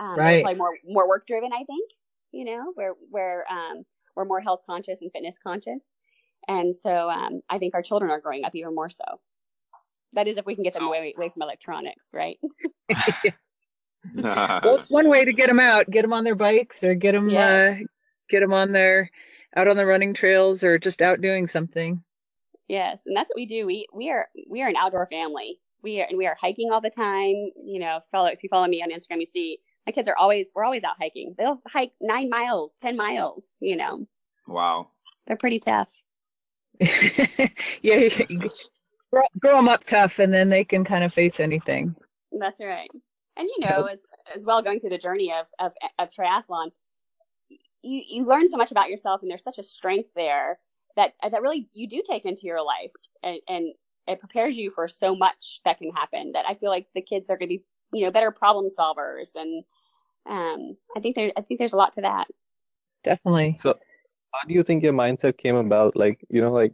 [0.00, 0.44] Um, right.
[0.44, 1.90] Like more more work driven, I think.
[2.32, 3.84] You know, where where um,
[4.16, 5.82] we're more health conscious and fitness conscious,
[6.48, 9.04] and so um, I think our children are growing up even more so.
[10.14, 12.38] That is, if we can get them away away from electronics, right?
[14.14, 17.12] well, it's one way to get them out, get them on their bikes, or get
[17.12, 17.80] them Yes.
[17.80, 17.84] uh,
[18.34, 19.10] get them on there
[19.56, 22.02] out on the running trails, or just out doing something.
[22.68, 23.66] Yes, and that's what we do.
[23.66, 25.60] We we are we are an outdoor family.
[25.82, 27.34] We are and we are hiking all the time.
[27.64, 30.46] You know, follow if you follow me on Instagram, you see my kids are always
[30.54, 31.34] we're always out hiking.
[31.38, 33.44] They'll hike nine miles, ten miles.
[33.60, 34.06] You know,
[34.48, 34.88] Wow.
[35.26, 35.88] they're pretty tough.
[36.80, 37.46] yeah,
[37.82, 38.50] you- you
[39.12, 41.94] grow, grow them up tough, and then they can kind of face anything.
[42.38, 42.88] That's right.
[43.36, 44.00] And you know, as
[44.34, 46.70] as well going through the journey of of of triathlon,
[47.84, 50.58] you you learn so much about yourself, and there's such a strength there
[50.96, 52.90] that that really you do take into your life,
[53.22, 53.72] and, and
[54.06, 56.32] it prepares you for so much that can happen.
[56.32, 59.34] That I feel like the kids are going to be you know better problem solvers,
[59.34, 59.64] and
[60.26, 62.26] um, I think there I think there's a lot to that.
[63.04, 63.58] Definitely.
[63.60, 63.74] So,
[64.32, 65.94] how do you think your mindset came about?
[65.96, 66.72] Like, you know, like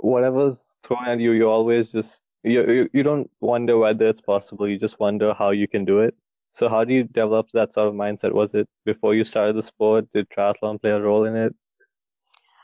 [0.00, 4.68] whatever's thrown at you, you always just you you, you don't wonder whether it's possible.
[4.68, 6.14] You just wonder how you can do it.
[6.58, 8.32] So how do you develop that sort of mindset?
[8.32, 10.06] Was it before you started the sport?
[10.12, 11.54] Did triathlon play a role in it?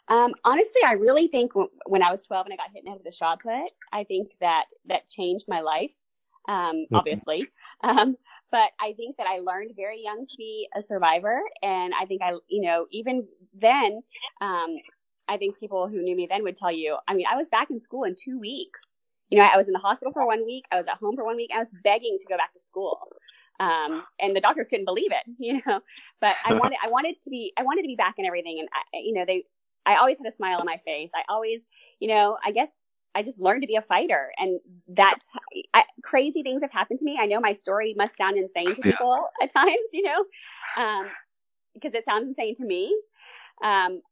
[0.09, 2.85] Um, honestly, I really think w- when I was 12 and I got hit in
[2.87, 5.95] the head with a shot put, I think that that changed my life.
[6.49, 6.99] Um, Mhm.
[6.99, 7.49] obviously,
[7.83, 8.17] um,
[8.51, 12.21] but I think that I learned very young to be a survivor, and I think
[12.23, 14.03] I, you know, even then,
[14.43, 14.77] um,
[15.27, 16.99] I think people who knew me then would tell you.
[17.09, 18.83] I mean, I was back in school in two weeks.
[19.31, 20.67] You know, I was in the hospital for one week.
[20.71, 21.51] I was at home for one week.
[21.55, 22.99] I was begging to go back to school.
[23.61, 25.81] Um, and the doctors couldn't believe it, you know,
[26.21, 28.59] but I wanted, I wanted to be, I wanted to be back in everything.
[28.61, 29.45] And I, you know, they,
[29.87, 31.11] I always had a smile on my face.
[31.15, 31.61] I always,
[32.01, 32.69] you know, I guess
[33.15, 35.27] I just learned to be a fighter, and that's
[35.73, 37.17] I, crazy things have happened to me.
[37.21, 38.91] I know my story must sound insane to Yeah.
[38.91, 40.25] people at times, you know,
[40.83, 41.07] um,
[41.75, 42.97] because it sounds insane to me.
[43.63, 44.03] Um,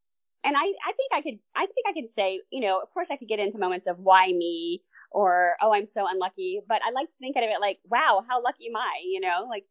[0.44, 3.08] and I, I think I could, I think I could say, you know, of course
[3.10, 4.82] I could get into moments of why me
[5.14, 8.42] or oh I'm so unlucky, but I like to think of it like, wow, how
[8.42, 9.00] lucky am I?
[9.04, 9.64] You know, like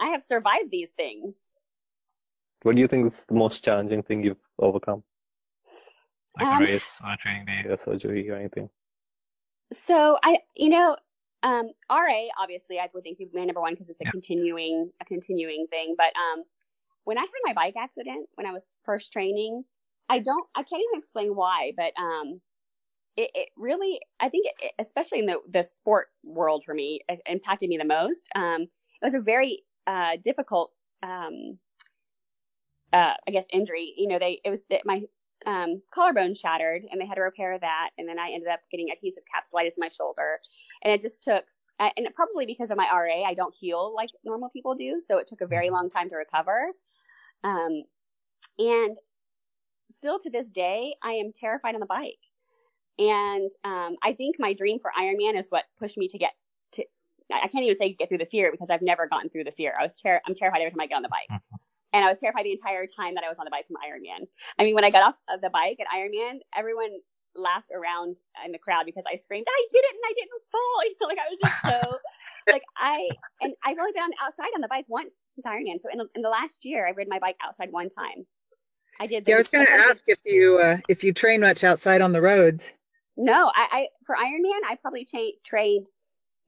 [0.00, 1.34] I have survived these things.
[2.62, 5.04] What do you think is the most challenging thing you've overcome?
[6.36, 8.70] Like Um, a race or a training day or surgery or anything?
[9.72, 10.96] So I, you know,
[11.42, 14.10] um, RA obviously I would think would be number one because it's a Yeah.
[14.10, 15.94] continuing, a continuing thing.
[15.96, 16.44] But um,
[17.04, 19.64] when I had my bike accident when I was first training,
[20.08, 22.40] I don't, I can't even explain why, but um,
[23.16, 27.20] it, it really, I think, it, especially in the the sport world for me, it
[27.26, 28.28] impacted me the most.
[28.34, 30.72] Um, it was a very uh, difficult,
[31.02, 31.58] um,
[32.92, 33.94] uh, I guess, injury.
[33.96, 35.02] You know, they it was that my
[35.46, 37.90] um, collarbone shattered and they had to repair that.
[37.98, 40.38] And then I ended up getting adhesive capsulitis in my shoulder.
[40.82, 41.44] And it just took,
[41.78, 45.00] and probably because of my RA, I don't heal like normal people do.
[45.04, 46.68] So it took a very long time to recover.
[47.42, 47.82] Um,
[48.58, 48.96] and
[49.96, 52.18] still to this day, I am terrified on the bike.
[52.98, 56.32] And um, I think my dream for Ironman is what pushed me to get
[56.72, 56.84] to.
[57.32, 59.74] I can't even say get through the fear because I've never gotten through the fear.
[59.78, 61.40] I was ter- I'm terrified every time I get on the bike,
[61.92, 64.28] and I was terrified the entire time that I was on the bike from Ironman.
[64.58, 66.90] I mean, when I got off of the bike at Ironman, everyone
[67.34, 70.78] laughed around in the crowd because I screamed, "I did it and I didn't fall!"
[70.84, 71.98] You know, like I was just so
[72.52, 73.08] like I
[73.40, 75.80] and I've only been on outside on the bike once since Ironman.
[75.80, 78.26] So in the, in the last year, I rid my bike outside one time.
[79.00, 79.24] I did.
[79.26, 82.12] Yeah, I was going to ask if you uh, if you train much outside on
[82.12, 82.72] the roads.
[83.16, 85.88] No, I, I for Ironman, I probably cha- trained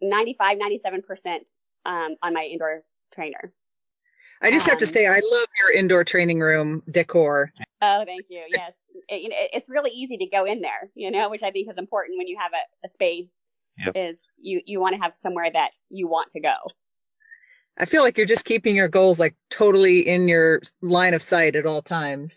[0.00, 1.50] 95, 97 percent
[1.85, 2.83] um, on my indoor
[3.14, 3.52] trainer.
[4.42, 7.50] I just have to Um, say, I love your indoor training room decor.
[7.81, 8.42] Oh, thank you.
[8.48, 8.72] Yes,
[9.09, 11.50] it, you know, it- it's really easy to go in there, you know, which I
[11.50, 13.31] think is important when you have a, a space.
[13.79, 13.92] Yep.
[13.94, 16.55] Is you you want to have somewhere that you want to go.
[17.79, 21.57] I feel like you're just keeping your goals like totally in your line of sight
[21.57, 22.33] at all times.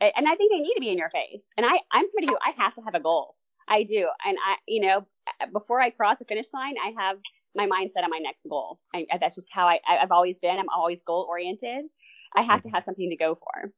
[0.00, 1.42] And I think they need to be in your face.
[1.56, 3.34] And I, I'm somebody who I have to have a goal.
[3.68, 5.06] I do, and I, you know,
[5.52, 7.18] before I cross the finish line, I have
[7.54, 8.78] my mindset on my next goal.
[8.94, 10.58] I, that's just how I, I've always been.
[10.58, 11.86] I'm always goal oriented.
[12.34, 13.72] I have to have something to go for.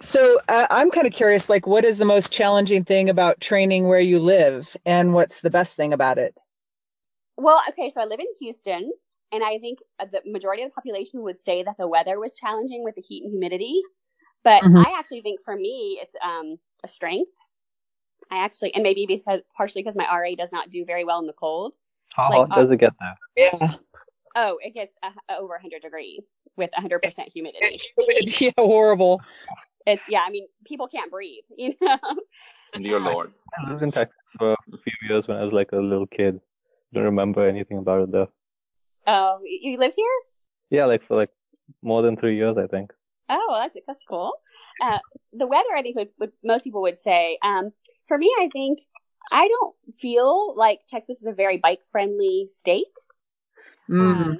[0.00, 3.86] So uh, I'm kind of curious, like, what is the most challenging thing about training
[3.86, 6.34] where you live, and what's the best thing about it?
[7.36, 8.92] Well, okay, so I live in Houston,
[9.32, 12.34] and I think uh, the majority of the population would say that the weather was
[12.34, 13.80] challenging with the heat and humidity.
[14.42, 14.84] But Mhm.
[14.84, 17.32] I actually think for me, it's um, a strength.
[18.30, 21.26] I actually, and maybe because partially because my RA does not do very well in
[21.26, 21.74] the cold.
[22.10, 23.16] How Like, hot does it get there?
[23.36, 23.74] Yeah.
[24.36, 26.24] Oh, it gets uh, over 100 degrees
[26.56, 27.00] with 100%
[27.32, 27.80] humidity.
[28.40, 29.20] yeah, horrible.
[29.86, 30.20] It's yeah.
[30.26, 31.44] I mean, people can't breathe.
[31.56, 31.98] You know.
[32.80, 33.32] Dear Lord.
[33.58, 36.40] I lived in Texas for a few years when I was like a little kid.
[36.92, 38.30] Don't remember anything about it though.
[39.06, 40.06] Oh, you lived here?
[40.70, 41.30] Yeah, like for like
[41.82, 42.92] more than three years, I think.
[43.28, 44.32] Oh, that's that's cool.
[44.82, 44.98] Uh,
[45.32, 47.38] the weather, I think, would, would most people would say.
[47.42, 47.72] Um,
[48.10, 48.80] for me, I think
[49.30, 52.86] I don't feel like Texas is a very bike friendly state.
[53.88, 54.00] Mm.
[54.00, 54.38] Um,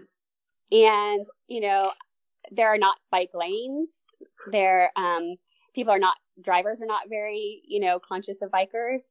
[0.73, 1.93] and you know,
[2.51, 3.91] there are not bike lanes.
[4.51, 5.37] There, um,
[5.73, 9.03] people are not drivers are not very you know conscious of bikers.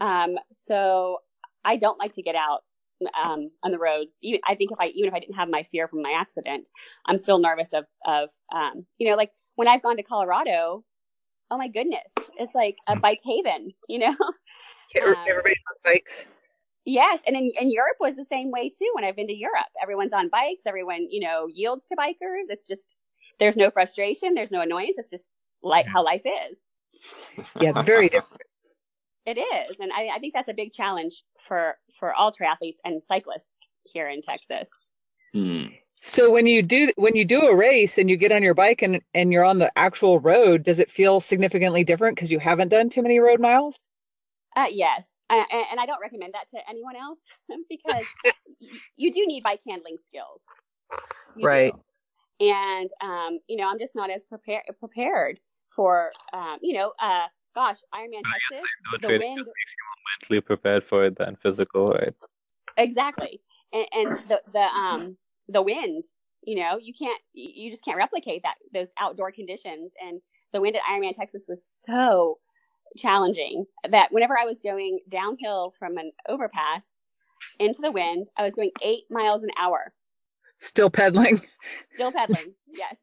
[0.00, 1.18] Um, so
[1.62, 2.60] I don't like to get out
[3.22, 4.14] um, on the roads.
[4.22, 6.66] Even, I think if I even if I didn't have my fear from my accident,
[7.04, 10.82] I'm still nervous of of um, you know like when I've gone to Colorado.
[11.50, 14.14] Oh my goodness, it's like a bike haven, you know.
[14.96, 16.26] Everybody's on bikes.
[16.84, 18.90] Yes, and in, in Europe was the same way too.
[18.94, 20.62] When I've been to Europe, everyone's on bikes.
[20.66, 22.44] Everyone, you know, yields to bikers.
[22.48, 22.96] It's just
[23.38, 24.96] there's no frustration, there's no annoyance.
[24.98, 25.28] It's just
[25.62, 26.58] like how life is.
[27.60, 28.42] Yeah, it's very different.
[29.26, 33.02] It is, and I, I think that's a big challenge for for all triathletes and
[33.06, 33.50] cyclists
[33.84, 34.70] here in Texas.
[35.34, 35.64] Hmm.
[36.00, 38.82] So when you do when you do a race and you get on your bike
[38.82, 42.68] and and you're on the actual road, does it feel significantly different because you haven't
[42.68, 43.88] done too many road miles?
[44.56, 47.20] Uh, yes, uh, and, and I don't recommend that to anyone else
[47.68, 48.06] because
[48.96, 50.42] you do need bike handling skills,
[51.36, 51.46] You do.
[51.46, 51.74] Right.
[52.40, 57.26] And um, you know, I'm just not as prepared prepared for um, you know, uh,
[57.54, 62.14] gosh, Ironman Texas, No the wind makes you mentally prepared for it than physical, right?
[62.76, 63.40] exactly
[63.72, 65.16] and, and the the um
[65.48, 66.04] the wind
[66.42, 69.92] you know you can't you just can't replicate that those outdoor conditions.
[70.00, 70.20] And
[70.52, 72.38] the wind at ironman texas was so
[72.96, 76.84] challenging that whenever i was going downhill from an overpass
[77.58, 79.92] into the wind i was going eight miles an hour.
[80.60, 81.42] Still pedaling.
[81.94, 82.96] still pedaling yes.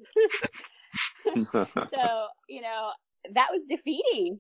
[1.36, 2.92] So you know
[3.34, 4.40] that was defeating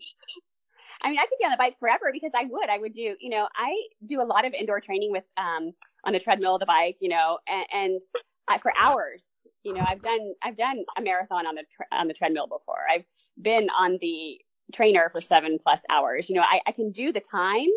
[1.04, 3.16] i mean i could be on the bike forever because i would i would do
[3.20, 3.74] you know i
[4.06, 5.72] do a lot of indoor training with um
[6.06, 8.02] on the treadmill of the bike you know and, and
[8.48, 9.24] I, for hours
[9.64, 13.06] you know i've done i've done a marathon on the on the treadmill before i've
[13.42, 14.40] been on the
[14.74, 17.68] trainer for seven plus hours you know i, I can do the time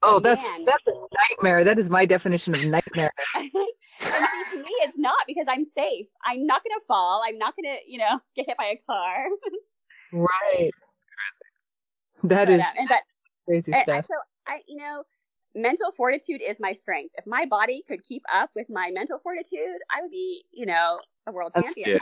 [0.00, 0.64] Oh, that's man.
[0.64, 1.64] that's a nightmare.
[1.64, 3.10] That is my definition of nightmare.
[3.34, 7.38] and see, to me it's not because i'm safe i'm not going to fall i'm
[7.38, 9.26] not going to you know get hit by a car
[10.12, 10.72] Right.
[12.24, 13.02] That But, is and that
[13.46, 13.96] crazy And, stuff.
[13.96, 14.14] and so
[14.46, 15.02] I, you know,
[15.54, 17.14] mental fortitude is my strength.
[17.18, 20.98] If my body could keep up with my mental fortitude, I would be, you know,
[21.26, 22.00] a world That's- champion.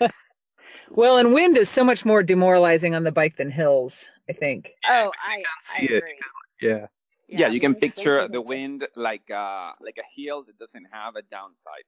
[0.90, 4.70] Well, and wind is so much more demoralizing on the bike than hills, I think.
[4.88, 5.96] Oh, I, I see it.
[5.98, 6.18] agree.
[6.62, 6.86] Yeah.
[7.28, 11.20] Yeah, you can picture the wind like uh like a hill that doesn't have a
[11.22, 11.84] downside.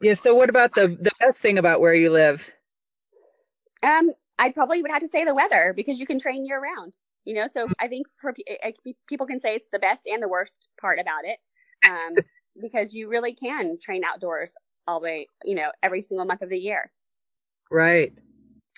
[0.00, 2.50] Yeah, so what about the the best thing about where you live?
[3.84, 6.96] Um, I probably would have to say the weather because you can train year round.
[7.24, 10.06] You know, so I think for pe- I- I- people can say it's the best
[10.06, 11.38] and the worst part about it,
[11.86, 12.14] um,
[12.60, 14.54] because you really can train outdoors
[14.86, 16.90] all the you know, every single month of the year.
[17.70, 18.12] Right.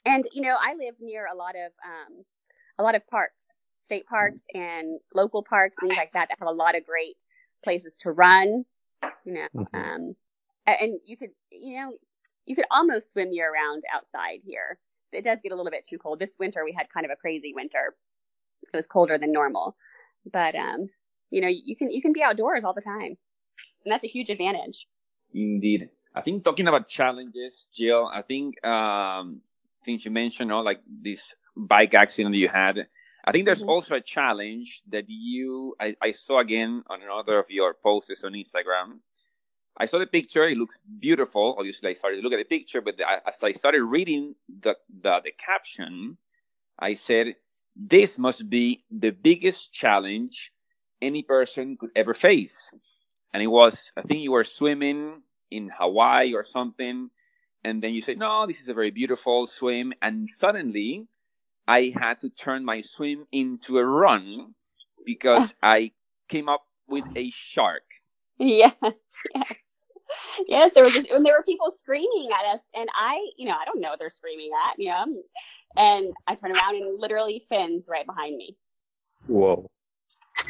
[0.04, 2.24] and you know i live near a lot of um
[2.78, 3.44] a lot of parks
[3.84, 7.18] state parks and local parks things like that that have a lot of great
[7.62, 8.64] places to run
[9.24, 9.66] you know Mhm.
[9.74, 10.16] um
[10.66, 11.92] and you could you know
[12.46, 14.78] you could almost swim year round outside here
[15.12, 17.16] it does get a little bit too cold this winter we had kind of a
[17.16, 17.94] crazy winter
[18.62, 19.76] it was colder than normal
[20.30, 20.80] but um
[21.30, 23.16] you know you can you can be outdoors all the time
[23.84, 24.86] and that's a huge advantage
[25.32, 25.90] Indeed.
[26.14, 29.40] I think talking about challenges, Jill, I think um
[29.84, 32.86] things you mentioned, know, like this bike accident you had.
[33.24, 33.68] I think there's Mhm.
[33.68, 38.32] also a challenge that you I, I saw again on another of your posts on
[38.32, 39.00] Instagram.
[39.76, 41.56] I saw the picture, it looks beautiful.
[41.58, 42.96] Obviously I started to look at the picture, but
[43.26, 46.18] as I started reading the, the the caption,
[46.78, 47.36] I said,
[47.76, 50.52] This must be the biggest challenge
[51.00, 52.70] any person could ever face
[53.32, 57.10] and it was I think you were swimming in Hawaii or something,
[57.64, 61.06] and then you said, "No, this is a very beautiful swim," and suddenly
[61.68, 64.54] I had to turn my swim into a run
[65.04, 65.92] because I
[66.28, 67.84] came up with a shark.
[68.42, 68.72] Yes,
[69.34, 69.54] yes,
[70.48, 70.72] yes.
[70.74, 73.66] There was, just, and there were people screaming at us, and I, you know, I
[73.66, 74.78] don't know what they're screaming at.
[74.78, 75.04] You know,
[75.76, 78.56] and I turn around and literally fins right behind me.
[79.26, 79.70] Whoa.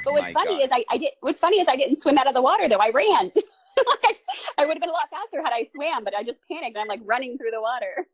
[0.05, 0.65] But what's My funny God.
[0.65, 1.11] is I, I did.
[1.21, 2.79] What's funny is I didn't swim out of the water though.
[2.79, 3.33] I ran.
[4.05, 4.19] like,
[4.57, 6.77] I would have been a lot faster had I swam, but I just panicked.
[6.77, 8.07] and I'm like running through the water.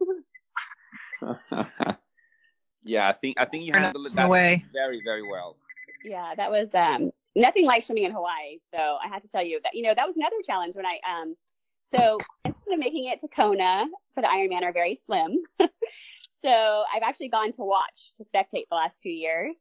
[2.85, 4.65] yeah, I think I think you You're handled in that way.
[4.73, 5.57] very very well.
[6.05, 8.59] yeah, that was um nothing like swimming in Hawaii.
[8.75, 10.99] So I have to tell you that you know that was another challenge when I
[11.09, 11.37] um
[11.95, 15.39] so instead of making it to Kona for the Ironman are very slim.
[15.61, 19.55] so I've actually gone to watch to spectate the last two years.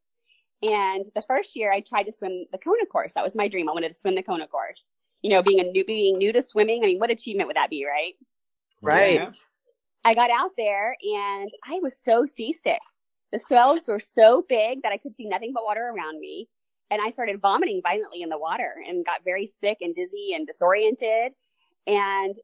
[0.63, 3.13] And the first year I tried to swim the Kona course.
[3.13, 3.69] That was my dream.
[3.69, 4.87] I wanted to swim the Kona course.
[5.21, 6.83] You know, being a new being new to swimming.
[6.83, 8.13] I mean, what achievement would that be, right?
[8.81, 9.15] Right.
[9.15, 9.31] Yeah.
[10.03, 12.79] I got out there and I was so seasick.
[13.31, 16.47] The swells were so big that I could see nothing but water around me.
[16.91, 20.45] And I started vomiting violently in the water and got very sick and dizzy and
[20.45, 21.33] disoriented.
[21.87, 22.35] And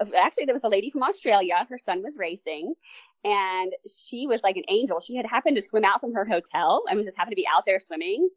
[0.00, 1.66] uh, actually, there was a lady from Australia.
[1.68, 2.74] Her son was racing
[3.24, 5.00] and she was like an angel.
[5.00, 7.64] She had happened to swim out from her hotel and just happened to be out
[7.66, 8.28] there swimming.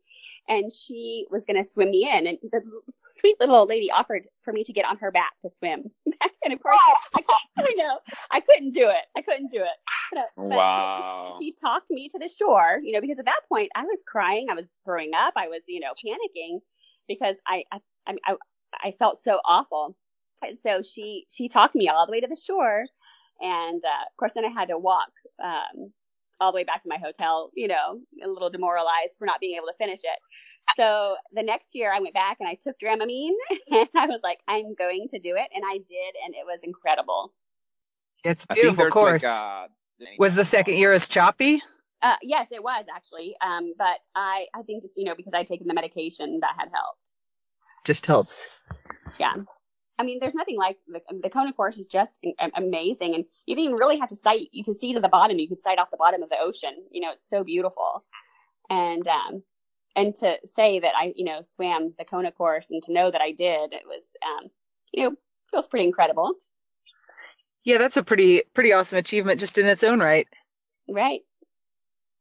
[0.47, 2.27] And she was going to swim me in.
[2.27, 2.61] And the
[3.07, 5.91] sweet little old lady offered for me to get on her back to swim.
[6.43, 6.77] and of course,
[7.15, 7.21] I,
[7.59, 7.99] I know
[8.31, 9.05] I couldn't do it.
[9.15, 9.77] I couldn't do it.
[10.11, 11.35] But, uh, but Wow.
[11.39, 14.01] She, she talked me to the shore, you know, because at that point I was
[14.05, 16.59] crying, I was throwing up, I was, you know, panicking
[17.07, 18.35] because I, I, I, I,
[18.83, 19.95] I felt so awful.
[20.41, 22.85] And so she, she talked me all the way to the shore,
[23.41, 25.11] and uh, of course, then I had to walk
[25.43, 25.91] um,
[26.41, 29.55] all the way back to my hotel, you know, a little demoralized for not being
[29.55, 30.19] able to finish it.
[30.75, 33.35] So the next year I went back and I took Dramamine
[33.71, 35.47] and I was like, I'm going to do it.
[35.53, 36.13] And I did.
[36.25, 37.33] And it was incredible.
[38.23, 39.23] It's a I think beautiful course.
[39.23, 39.67] like a
[40.17, 41.61] Was the second year as choppy?
[42.01, 43.35] Uh, yes, it was actually.
[43.45, 46.69] Um, but I, I think just, you know, because I'd taken the medication that had
[46.73, 47.11] helped.
[47.83, 48.39] Just helps.
[49.19, 49.33] Yeah.
[50.01, 52.19] I mean, there's nothing like the, the Kona course is just
[52.55, 53.13] amazing.
[53.13, 54.47] And you didn't even really have to sight.
[54.51, 55.37] You can see to the bottom.
[55.37, 56.73] You can sight off the bottom of the ocean.
[56.89, 58.03] You know, it's so beautiful.
[58.67, 59.43] And, um,
[59.95, 63.21] and to say that I, you know, swam the Kona course and to know that
[63.21, 64.49] I did, it was, um,
[64.91, 65.15] you know,
[65.51, 66.33] feels pretty incredible.
[67.63, 70.27] Yeah, that's a pretty pretty awesome achievement just in its own right.
[70.89, 71.21] Right.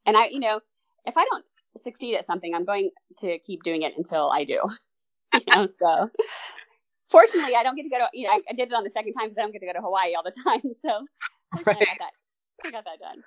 [0.05, 0.61] And I, you know,
[1.07, 1.45] if I don't
[1.83, 4.59] succeed at something, I'm going to keep doing it until I do.
[5.33, 6.11] you know, so
[7.11, 8.91] fortunately, I don't get to go to, you know, I, I did it on the
[8.91, 10.61] second time because I don't get to go to Hawaii all the time.
[10.83, 11.07] So
[11.65, 12.11] fortunately, I got
[12.63, 13.23] that, I got that done.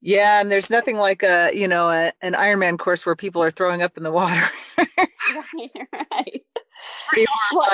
[0.00, 3.50] Yeah, and there's nothing like a you know a, an Ironman course where people are
[3.50, 4.48] throwing up in the water.
[4.78, 6.42] right, right.
[6.90, 7.68] It's pretty Well,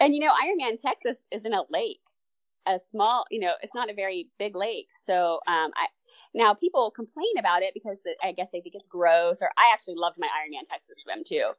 [0.00, 2.00] and you know, Ironman Texas is in a lake,
[2.66, 4.88] a small, you know, it's not a very big lake.
[5.06, 5.86] So, um, I
[6.34, 9.42] now people complain about it because I guess they think it's gross.
[9.42, 11.52] Or I actually loved my Ironman Texas swim too.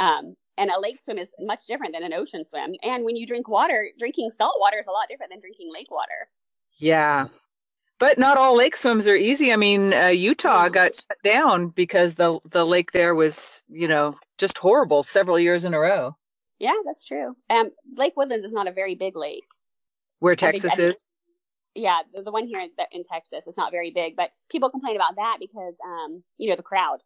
[0.00, 2.74] Um, and a lake swim is much different than an ocean swim.
[2.84, 5.90] And when you drink water, drinking salt water is a lot different than drinking lake
[5.92, 6.30] water.
[6.78, 7.28] Yeah,
[8.00, 9.52] but not all lake swims are easy.
[9.52, 10.74] I mean, uh, Utah Mm.
[10.74, 15.64] got shut down because the the lake there was you know just horrible several years
[15.64, 16.16] in a row.
[16.60, 17.36] Yeah, that's true.
[17.50, 19.44] Um, Lake Woodlands is not a very big lake.
[20.20, 20.94] Where Texas is.
[21.76, 24.96] yeah, the, the one here in, in Texas is not very big, but people complain
[24.96, 27.00] about that because, um, you know, the crowd.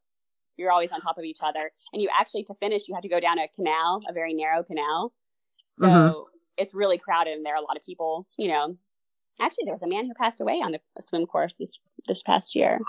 [0.57, 3.09] You're always on top of each other, and you actually to finish, you have to
[3.09, 5.12] go down a canal, a very narrow canal.
[5.68, 6.24] So Mhm.
[6.57, 8.26] it's really crowded, and there are a lot of people.
[8.36, 8.76] You know,
[9.40, 12.55] actually, there was a man who passed away on the swim course this this past
[12.55, 12.80] year.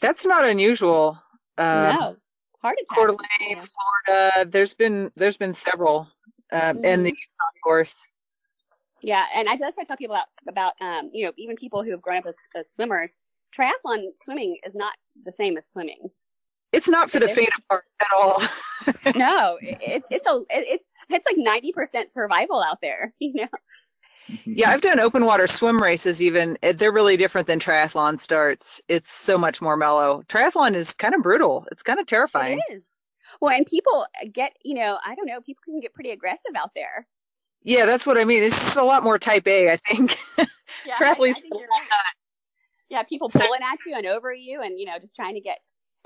[0.00, 1.18] That's not unusual.
[1.56, 2.16] Uh, no,
[2.60, 2.96] heart attack.
[2.96, 3.64] Coeur d'Alene,
[4.06, 4.50] Florida.
[4.50, 6.08] There's been there's been several,
[6.52, 7.10] um, and the.
[7.10, 8.10] Utah course.
[9.00, 11.82] Yeah, and I just try to tell people about about um, you know, even people
[11.82, 13.12] who have grown up as, as swimmers.
[13.56, 16.10] Triathlon swimming is not the same as swimming.
[16.74, 17.36] It's not for the It is.
[17.36, 18.42] faint of heart at all.
[19.18, 23.12] no, it, it's it's a it, it's it's like ninety percent survival out there.
[23.20, 23.48] You know.
[24.46, 26.22] Yeah, I've done open water swim races.
[26.22, 28.80] Even Eh, they're really different than triathlon starts.
[28.88, 30.22] It's so much more mellow.
[30.28, 31.66] Triathlon is kind of brutal.
[31.70, 32.60] It's kind of terrifying.
[32.70, 32.82] It is.
[33.42, 36.70] Well, and people get you know I don't know people can get pretty aggressive out
[36.74, 37.06] there.
[37.62, 38.42] Yeah, that's what I mean.
[38.42, 40.18] It's just a lot more type A, I think.
[40.86, 41.88] Yeah, I- I think you're right.
[42.90, 45.56] Yeah, people pulling at you and over you, and you know just trying to get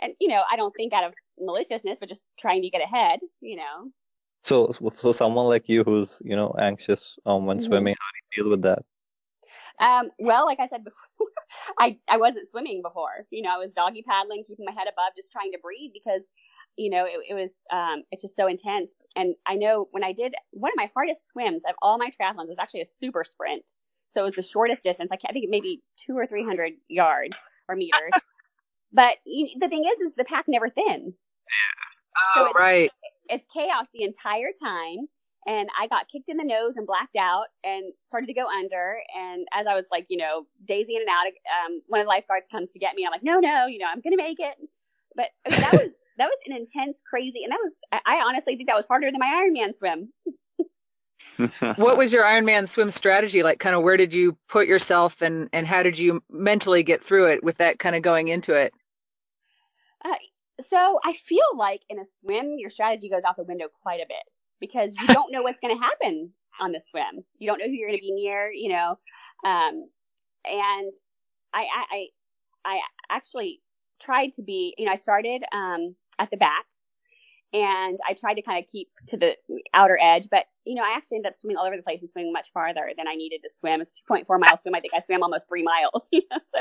[0.01, 3.21] and you know I don't think out of maliciousness, but just trying to get ahead.
[3.41, 3.91] You know.
[4.45, 7.65] So, so someone like you who's, you know, anxious um, when Mhm.
[7.65, 8.85] swimming, how do you deal with that?
[9.81, 10.99] Um, well, like I said before,
[11.79, 13.27] I, I wasn't swimming before.
[13.31, 16.23] You know, I was doggy paddling, keeping my head above, just trying to breathe because,
[16.77, 18.91] you know, it, it was, um, it's just so intense.
[19.17, 22.49] And I know when I did one of my hardest swims of all my triathlons
[22.49, 23.73] was actually a super sprint.
[24.09, 25.11] So it was the shortest distance.
[25.13, 27.37] I, can't, I think maybe two or 300 yards
[27.69, 28.15] or meters.
[28.93, 31.19] But you, the thing is, is the pack never thins.
[32.35, 32.91] So Oh, it's, right.
[33.29, 35.09] it's chaos the entire time.
[35.47, 38.99] and I got kicked in the nose and blacked out and started to go under.
[39.17, 41.27] And as I was like, you know, daisy in and out,
[41.67, 43.05] um, one of the lifeguards comes to get me.
[43.07, 44.57] I'm like, no, no, you know, I'm gonna make it.
[45.17, 47.73] But I mean, that was that was an intense, crazy, and that was
[48.05, 50.13] I honestly think that was harder than my Ironman swim.
[51.77, 53.61] what was your Ironman swim strategy like?
[53.61, 57.29] Kind of where did you put yourself, and and how did you mentally get through
[57.29, 58.73] it with that kind of going into it?
[60.05, 60.15] Uh,
[60.61, 64.07] so I feel like in a swim, your strategy goes out the window quite a
[64.09, 64.23] bit
[64.61, 67.25] because you don't know what's going to happen on the swim.
[67.39, 68.99] You don't know who you're going to be near, you know.
[69.45, 69.89] Um,
[70.45, 70.93] and
[71.55, 72.07] I, I, I,
[72.65, 72.81] I
[73.11, 73.61] actually
[74.01, 76.65] tried to be, you know, I started um, at the back
[77.53, 79.37] and I tried to kind of keep to the
[79.73, 82.11] outer edge, but you know, I actually ended up swimming all over the place and
[82.11, 83.81] swimming much farther than I needed to swim.
[83.81, 84.75] It's 2.4 mile swim.
[84.75, 86.07] I think I swam almost three miles.
[86.13, 86.39] You know?
[86.53, 86.61] So,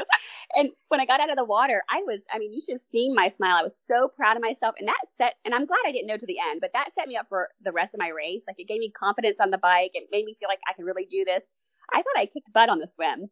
[0.54, 2.92] and when I got out of the water, I was, I mean, you should have
[2.92, 3.58] seen my smile.
[3.60, 6.18] I was so proud of myself, and that set, and I'm glad I didn't know
[6.18, 8.44] to the end, but that set me up for the rest of my race.
[8.48, 9.92] Like it gave me confidence on the bike.
[9.94, 11.44] It made me feel like I could really do this.
[11.92, 13.28] I thought I kicked butt on the swim.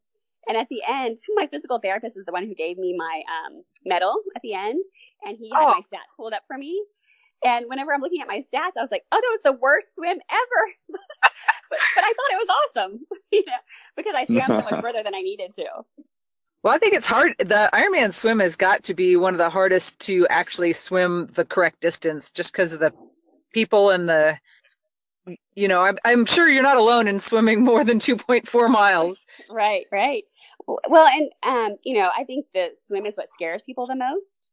[0.47, 3.63] And at the end, my physical therapist is the one who gave me my um,
[3.85, 4.83] medal at the end,
[5.23, 5.77] and he had oh.
[5.77, 6.83] my stats pulled up for me.
[7.45, 9.87] And whenever I'm looking at my stats, I was like, oh, that was the worst
[9.93, 10.73] swim ever.
[10.89, 10.99] but,
[11.69, 12.99] but, I thought it was awesome,
[13.31, 13.53] you know,
[13.95, 15.65] because I swam so much further than I needed to.
[16.63, 17.35] Well, I think it's hard.
[17.37, 21.45] The Ironman swim has got to be one of the hardest to actually swim the
[21.45, 22.91] correct distance just because of the
[23.53, 24.39] people and the,
[25.53, 29.23] you know, I'm, I'm sure you're not alone in swimming more than 2.4 miles.
[29.51, 30.23] Right, right.
[30.65, 34.49] Well, and, um, you know, I think the swim is what scares people the most.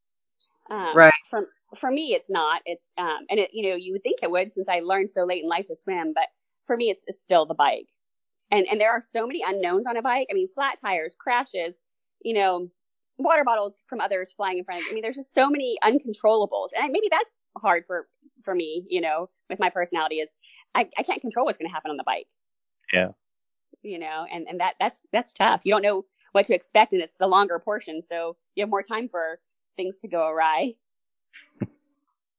[0.70, 1.12] Um, right.
[1.30, 1.46] From
[1.78, 2.62] for me, it's not.
[2.66, 5.24] It's um, and it you know you would think it would since I learned so
[5.24, 6.24] late in life to swim, but
[6.66, 7.88] for me, it's it's still the bike.
[8.50, 10.28] And and there are so many unknowns on a bike.
[10.30, 11.76] I mean, flat tires, crashes,
[12.22, 12.68] you know,
[13.18, 14.86] water bottles from others flying in front of.
[14.90, 18.08] I mean, there's just so many uncontrollables, and maybe that's hard for
[18.44, 18.84] for me.
[18.88, 20.30] You know, with my personality is
[20.74, 22.26] I I can't control what's going to happen on the bike.
[22.92, 23.08] Yeah.
[23.82, 25.62] You know, and and that that's that's tough.
[25.64, 28.82] You don't know what to expect, and it's the longer portion, so you have more
[28.82, 29.38] time for
[29.76, 30.74] things to go awry.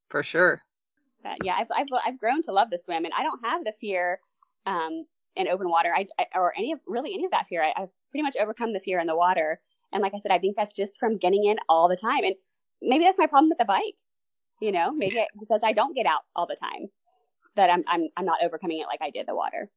[0.10, 0.62] For sure.
[1.24, 3.72] But yeah, I've, I've, I've grown to love the swim and I don't have the
[3.80, 4.20] fear,
[4.66, 5.94] um, in open water.
[5.96, 7.64] I, I, or any of, really any of that fear.
[7.64, 9.60] I, I've pretty much overcome the fear in the water.
[9.92, 12.24] And like I said, I think that's just from getting in all the time.
[12.24, 12.36] And
[12.82, 13.96] maybe that's my problem with the bike.
[14.60, 16.90] You know, maybe I, because I don't get out all the time
[17.56, 19.70] that I'm, I'm, I'm not overcoming it like I did the water.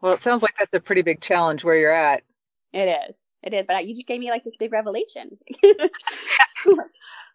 [0.00, 2.22] Well, it sounds like that's a pretty big challenge where you're at.
[2.72, 3.16] It is.
[3.42, 3.66] It is.
[3.66, 5.38] But you just gave me like this big revelation.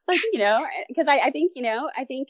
[0.07, 2.29] like you know because I, I think you know i think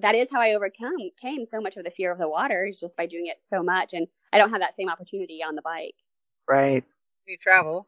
[0.00, 2.78] that is how i overcome came so much of the fear of the water is
[2.78, 5.62] just by doing it so much and i don't have that same opportunity on the
[5.62, 5.94] bike.
[6.48, 6.84] Right.
[7.26, 7.84] You travel.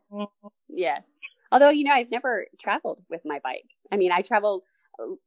[0.68, 1.07] Yes.
[1.51, 3.64] Although you know i've never traveled with my bike.
[3.91, 4.64] I mean i travel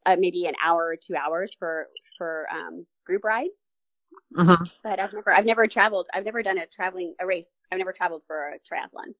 [0.05, 1.87] uh, maybe an hour or two hours for
[2.17, 3.57] for um, group rides.
[4.37, 4.63] Mm-hmm.
[4.83, 7.51] but i've never i've never traveled i've never done a traveling a race.
[7.71, 9.13] I've never traveled for a triathlon.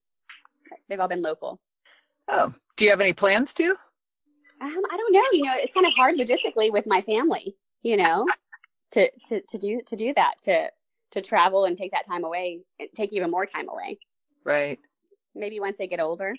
[0.88, 1.59] They've all been local.
[2.27, 3.75] Oh do you have any plans to
[4.62, 5.24] um, I don't know.
[5.32, 7.56] You know, it's kind of hard logistically with my family.
[7.82, 8.26] You know,
[8.91, 10.70] to to to do to do that to
[11.12, 12.62] to travel and take that time away,
[12.95, 13.99] take even more time away.
[14.43, 14.80] Right.
[15.36, 16.36] Maybe once they get older.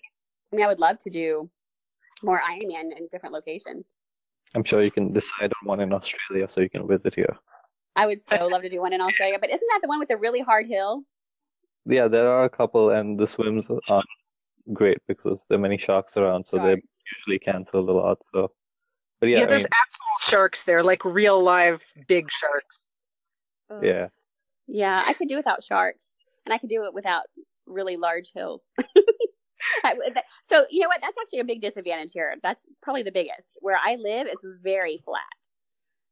[0.53, 1.49] I mean, I would love to do
[2.23, 3.85] more Ironman in different locations.
[4.55, 7.37] I'm sure you can decide on one in Australia so you can visit here.
[7.97, 10.09] I would so love to do one in Australia, but isn't that the one with
[10.09, 11.05] the really hard hill?
[11.87, 14.07] Yeah, there are a couple, and the swims aren't
[14.73, 16.83] great because there are many sharks around, so sharks.
[16.83, 16.83] they
[17.19, 18.19] usually canceled a lot.
[18.33, 18.51] So,
[19.21, 22.89] but yeah, yeah there's I mean, actual sharks there, like real live big sharks.
[23.83, 24.09] Yeah.
[24.67, 26.07] Yeah, I could do without sharks,
[26.47, 27.25] and I could do it without
[27.67, 28.63] really large hills.
[30.45, 31.01] so you know what?
[31.01, 32.37] That's actually a big disadvantage here.
[32.43, 33.59] That's probably the biggest.
[33.61, 35.23] Where I live is very flat.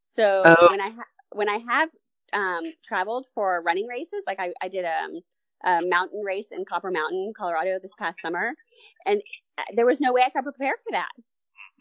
[0.02, 0.68] So oh.
[0.70, 1.88] when I ha- when I have
[2.32, 5.20] um, traveled for running races, like I, I did a, um,
[5.64, 8.52] a mountain race in Copper Mountain, Colorado this past summer,
[9.06, 9.22] and
[9.74, 11.10] there was no way I could prepare for that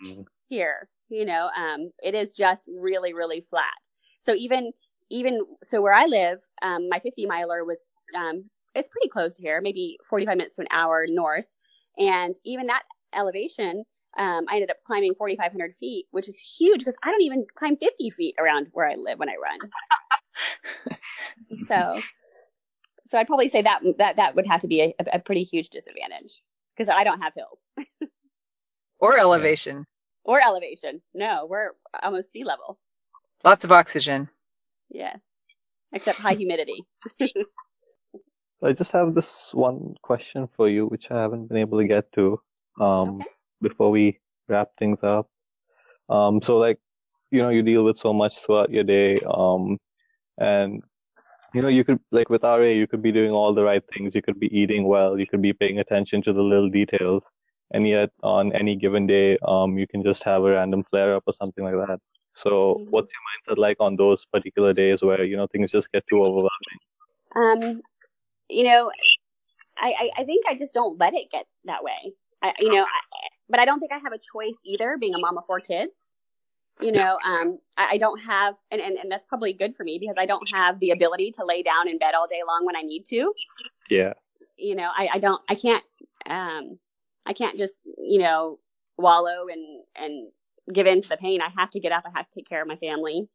[0.06, 0.22] mm-hmm.
[0.50, 0.88] here.
[1.10, 3.66] You know, um, it is just really, really flat.
[4.20, 4.72] So even,
[5.10, 7.80] even so where I live, um, my 50 miler was,
[8.18, 11.46] um, it's pretty close to here, maybe 45 minutes to an hour north.
[11.98, 13.84] And even that elevation,
[14.18, 17.78] um, I ended up climbing 4,500 feet, which is huge because I don't even climb
[17.78, 20.98] 50 feet around where I live when I run.
[21.68, 22.00] so,
[23.12, 25.68] so I'd probably say that that that would have to be a, a pretty huge
[25.70, 26.41] disadvantage
[26.76, 27.59] because I don't have hills.
[28.99, 29.86] or elevation.
[30.24, 31.01] Or elevation.
[31.14, 32.80] No, we're almost sea level.
[33.43, 34.30] Lots of oxygen.
[34.89, 35.20] Yes.
[35.91, 36.86] Except high humidity.
[38.64, 42.09] I just have this one question for you, which I haven't been able to get
[42.14, 42.39] to
[42.80, 43.26] um, okay.
[43.62, 45.28] before we wrap things up.
[46.07, 46.80] Um, so, like,
[47.30, 49.78] you know, you deal with so much throughout your day, um,
[50.38, 50.82] and
[51.54, 54.16] you know, you could like with RA, you could be doing all the right things.
[54.16, 55.20] You could be eating well.
[55.20, 57.30] You could be paying attention to the little details.
[57.74, 61.24] And yet, on any given day, um, you can just have a random flare up
[61.26, 61.99] or something like that.
[62.36, 62.89] So, Mhm.
[62.89, 66.22] what's your mindset like on those particular days where you know things just get too
[66.22, 66.80] overwhelming?
[67.36, 67.82] Um,
[68.49, 68.91] you know,
[69.78, 72.14] I, I, I think I just don't let it get that way.
[72.41, 75.20] I, you know, I, but I don't think I have a choice either, being a
[75.20, 75.91] mom of four kids.
[76.82, 79.98] You know, um, I, I don't have, and, and, and that's probably good for me
[80.00, 82.76] because I don't have the ability to lay down in bed all day long when
[82.76, 83.34] I need to.
[83.90, 84.14] Yeah.
[84.58, 85.84] You know, I, I don't, I can't,
[86.28, 86.80] um,
[87.26, 88.60] I can't just, you know,
[88.98, 90.32] wallow and, and
[90.74, 91.42] give in to the pain.
[91.42, 92.04] I have to get up.
[92.06, 93.28] I have to take care of my family.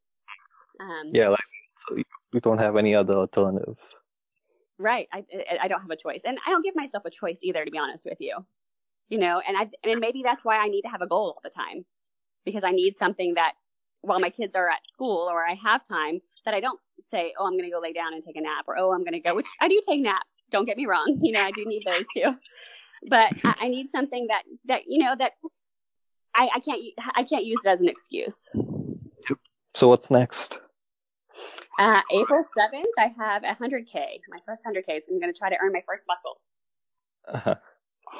[0.79, 1.39] Um, Yeah, like
[1.77, 2.03] so you,
[2.41, 3.77] don't have any other alternative.
[4.77, 5.07] Right.
[5.11, 7.65] I, I I don't have a choice, and I don't give myself a choice either,
[7.65, 8.37] to be honest with you.
[9.09, 11.41] You know, and I and maybe that's why I need to have a goal all
[11.43, 11.85] the time,
[12.47, 13.53] because I need something that
[14.01, 16.79] while my kids are at school or I have time that I don't
[17.11, 19.01] say, oh, I'm going to go lay down and take a nap, or oh, I'm
[19.03, 19.35] going to go.
[19.35, 20.31] Which I do take naps.
[20.49, 21.19] Don't get me wrong.
[21.21, 22.33] You know, I do need those too,
[23.09, 25.33] but I, I need something that that you know that
[26.33, 26.81] I, I can't
[27.15, 28.39] I can't use it as an excuse.
[29.75, 30.59] So what's next?
[31.77, 35.01] Uh, April seventh, I have a hundred k, my first hundred k.
[35.05, 36.39] So I'm going to try to earn my first buckle.
[37.27, 37.55] Uh,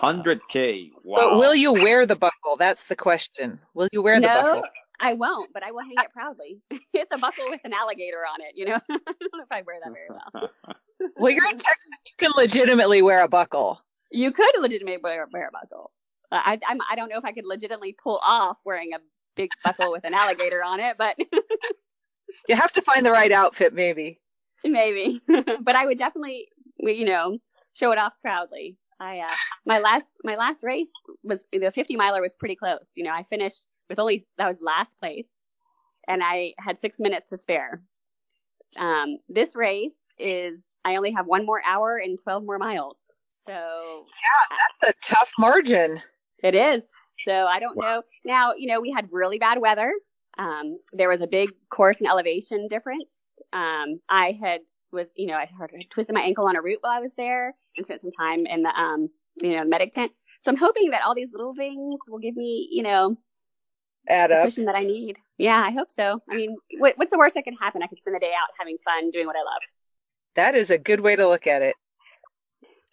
[0.02, 0.92] 100K.
[1.04, 1.18] Wow.
[1.20, 2.58] But will you wear the buckle?
[2.58, 3.60] That's the question.
[3.74, 4.62] Will you wear the no, buckle?
[5.00, 6.60] I won't, but I will hang it proudly.
[6.94, 8.76] it's a buckle with an alligator on it, you know?
[8.90, 10.52] I don't know if I wear that very well.
[11.16, 11.92] Well, you're in Texas.
[12.06, 13.80] You can legitimately wear a buckle.
[14.12, 15.92] You could legitimately wear, wear a buckle.
[16.32, 18.98] Uh, I, I'm, I don't know if I could legitimately pull off wearing a
[19.36, 21.16] big buckle with an alligator on it, but
[22.48, 24.20] You have to find the right outfit, maybe.
[24.64, 25.22] maybe.
[25.28, 26.48] but I would definitely,
[26.80, 27.38] you know,
[27.74, 28.78] show it off proudly.
[29.00, 29.36] I, uh,
[29.66, 30.90] my last, my last race
[31.24, 32.86] was, the 50 miler was pretty close.
[32.96, 35.28] You know, I finished with only, that was last place
[36.08, 37.82] and I had six minutes to spare.
[38.80, 42.98] Um, this race is, I only have one more hour and 12 more miles.
[43.48, 46.02] So yeah, That's a tough margin.
[46.44, 46.84] it is.
[47.26, 48.04] So I don't know.
[48.26, 49.92] Now, you know, we had really bad weather.
[50.38, 53.10] Um, there was a big course and elevation difference.
[53.54, 54.62] Um, I had
[54.98, 57.56] was, you know, I had twisted my ankle on a root while I was there
[57.78, 59.10] and spent some time in the, um,
[59.42, 60.12] you know, medic tent.
[60.42, 63.18] So I'm hoping that all these little things will give me, you know,
[64.10, 64.46] Add up.
[64.46, 65.18] cushion that I need.
[65.38, 66.22] Yeah, I hope so.
[66.30, 67.82] I mean, what, what's the worst that could happen?
[67.84, 69.62] I could spend the day out having fun doing what I love.
[70.36, 71.76] That is a good way to look at it.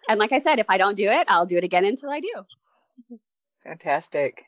[0.08, 2.20] And like I said, if I don't do it, I'll do it again until I
[2.20, 3.18] do.
[3.64, 4.42] Fantastic.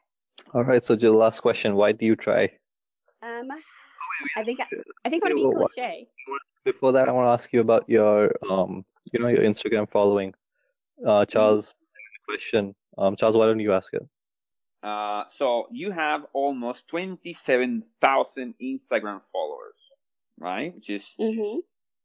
[0.52, 0.84] all right.
[0.84, 1.76] So the last question.
[1.76, 2.50] Why do you try?
[3.22, 3.48] Um,
[4.36, 4.58] I think
[5.04, 6.08] I think I want to be What- cliche.
[6.64, 10.34] Before that, I want to ask you about your, um, you know, your Instagram following.
[11.06, 11.74] Uh, Charles,
[12.24, 12.74] question.
[12.98, 14.02] Um, Charles, why don't you ask it?
[14.82, 19.78] Uh, so you have almost 27,000 Instagram followers,
[20.38, 20.74] right?
[20.74, 21.58] Which is hmm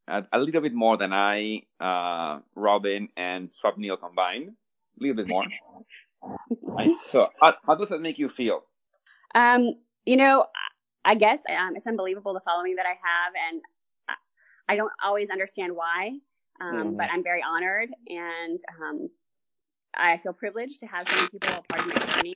[0.07, 4.49] a, a little bit more than I, uh, Robin, and Swapnil combined.
[4.99, 5.45] A little bit more.
[6.61, 6.91] Right?
[7.07, 8.61] So how, how does that make you feel?
[9.33, 9.73] Um,
[10.05, 10.45] you know,
[11.03, 13.61] I guess um, it's unbelievable the following that I have, and
[14.69, 16.19] I- don't always understand why,
[16.61, 16.97] um, Mhm.
[16.97, 19.09] but I'm very honored, and um,
[19.93, 22.35] I feel privileged to have so many people a part of my journey.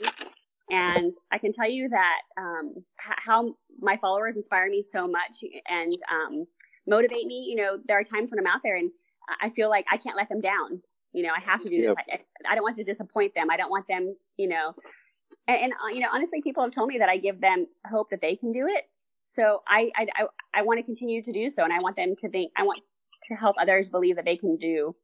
[0.70, 5.44] And I can tell you that um, h- how my followers inspire me so much
[5.70, 6.46] and um,
[6.88, 7.46] motivate me.
[7.48, 8.92] You know, there are times when I'm out there and
[9.42, 10.82] I- feel like I can't let them down.
[11.14, 11.96] You know, I have to do this.
[12.12, 13.50] I, I don't want to disappoint them.
[13.50, 14.74] I don't want them, you know,
[15.48, 18.10] and, and uh, you know honestly people have told me that i give them hope
[18.10, 18.86] that they can do it
[19.24, 22.16] so I, I i i want to continue to do so and i want them
[22.18, 22.82] to think i want
[23.24, 24.96] to help others believe that they can do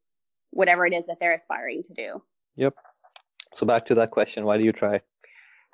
[0.52, 2.22] whatever it is that they're aspiring to do
[2.56, 2.76] yep
[3.54, 4.46] So back to that question.
[4.46, 5.02] Why do you try?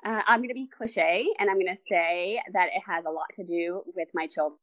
[0.04, 3.10] uh, i'm going to be cliche and i'm going to say that it has a
[3.10, 4.58] lot to do with my children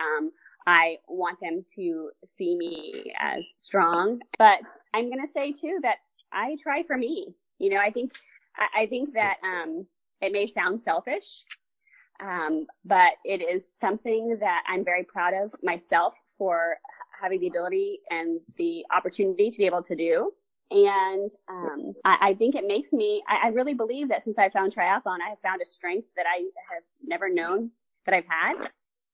[0.00, 0.30] um,
[0.66, 4.60] i want them to see me as strong but
[4.94, 5.96] i'm going to say too that
[6.32, 8.12] i try for me you know i think
[8.56, 9.86] i, I think that um,
[10.20, 11.44] it may sound selfish
[12.22, 16.76] um, but it is something that i'm very proud of myself for
[17.20, 20.32] having the ability and the opportunity to be able to do
[20.70, 24.48] and um, I, I think it makes me I, I really believe that since i
[24.48, 26.38] found triathlon i have found a strength that i
[26.72, 27.70] have never known
[28.06, 28.54] that i've had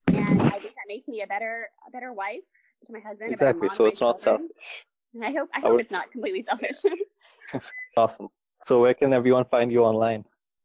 [0.09, 2.45] and i think that makes me a better a better wife
[2.87, 3.69] to my husband Exactly.
[3.69, 4.87] So it's my not selfish.
[5.15, 6.77] And i hope i I hope would- it's not completely selfish
[7.97, 8.29] Awesome.
[8.67, 10.25] So where can everyone find you online?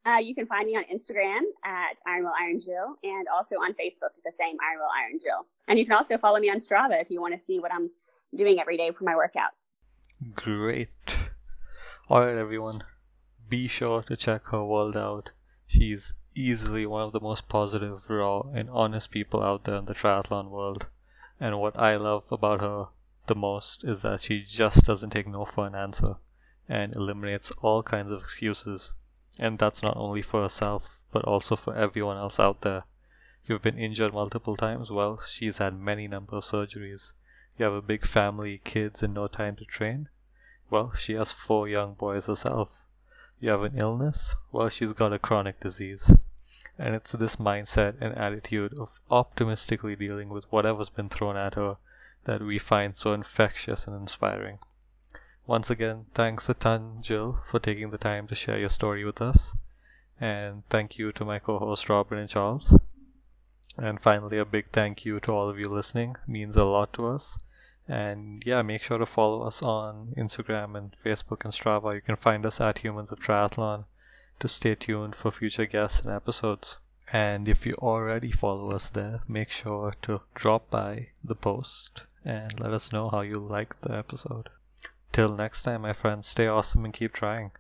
[0.09, 3.71] uh, you can find me on instagram at iron will iron jill and also on
[3.73, 6.57] facebook at the same iron will iron jill and you can also follow me on
[6.57, 7.87] strava if you want to see what i'm
[8.35, 9.61] doing every day for my workouts
[10.35, 10.89] Great.
[12.09, 12.83] Alright, everyone.
[13.49, 15.31] Be sure to check her world out.
[15.65, 19.95] She's easily one of the most positive, raw, and honest people out there in the
[19.95, 20.85] triathlon world.
[21.39, 22.89] And what I love about her
[23.25, 26.17] the most is that she just doesn't take no for an answer
[26.71, 28.93] and eliminates all kinds of excuses.
[29.37, 32.83] And that's not only for herself, but also for everyone else out there.
[33.45, 34.89] You've been injured multiple times?
[34.89, 37.11] Well, she's had many number of surgeries.
[37.57, 40.07] You have a big family, kids, and no time to train?
[40.69, 42.85] Well, she has four young boys herself.
[43.41, 44.35] You have an illness?
[44.53, 46.13] Well, she's got a chronic disease.
[46.79, 51.75] And it's this mindset and attitude of optimistically dealing with whatever's been thrown at her
[52.23, 54.59] that we find so infectious and inspiring.
[55.51, 59.21] Once again, thanks a ton, Jill, for taking the time to share your story with
[59.21, 59.53] us.
[60.17, 62.73] And thank you to my co host Robin and Charles.
[63.77, 66.15] And finally, a big thank you to all of you listening.
[66.23, 67.37] It means a lot to us.
[67.85, 71.93] And yeah, make sure to follow us on Instagram and Facebook and Strava.
[71.95, 73.83] You can find us at Humans of Triathlon
[74.39, 76.77] to stay tuned for future guests and episodes.
[77.11, 82.57] And if you already follow us there, make sure to drop by the post and
[82.57, 84.47] let us know how you liked the episode.
[85.11, 87.51] Till next time, my friends, stay awesome and keep trying.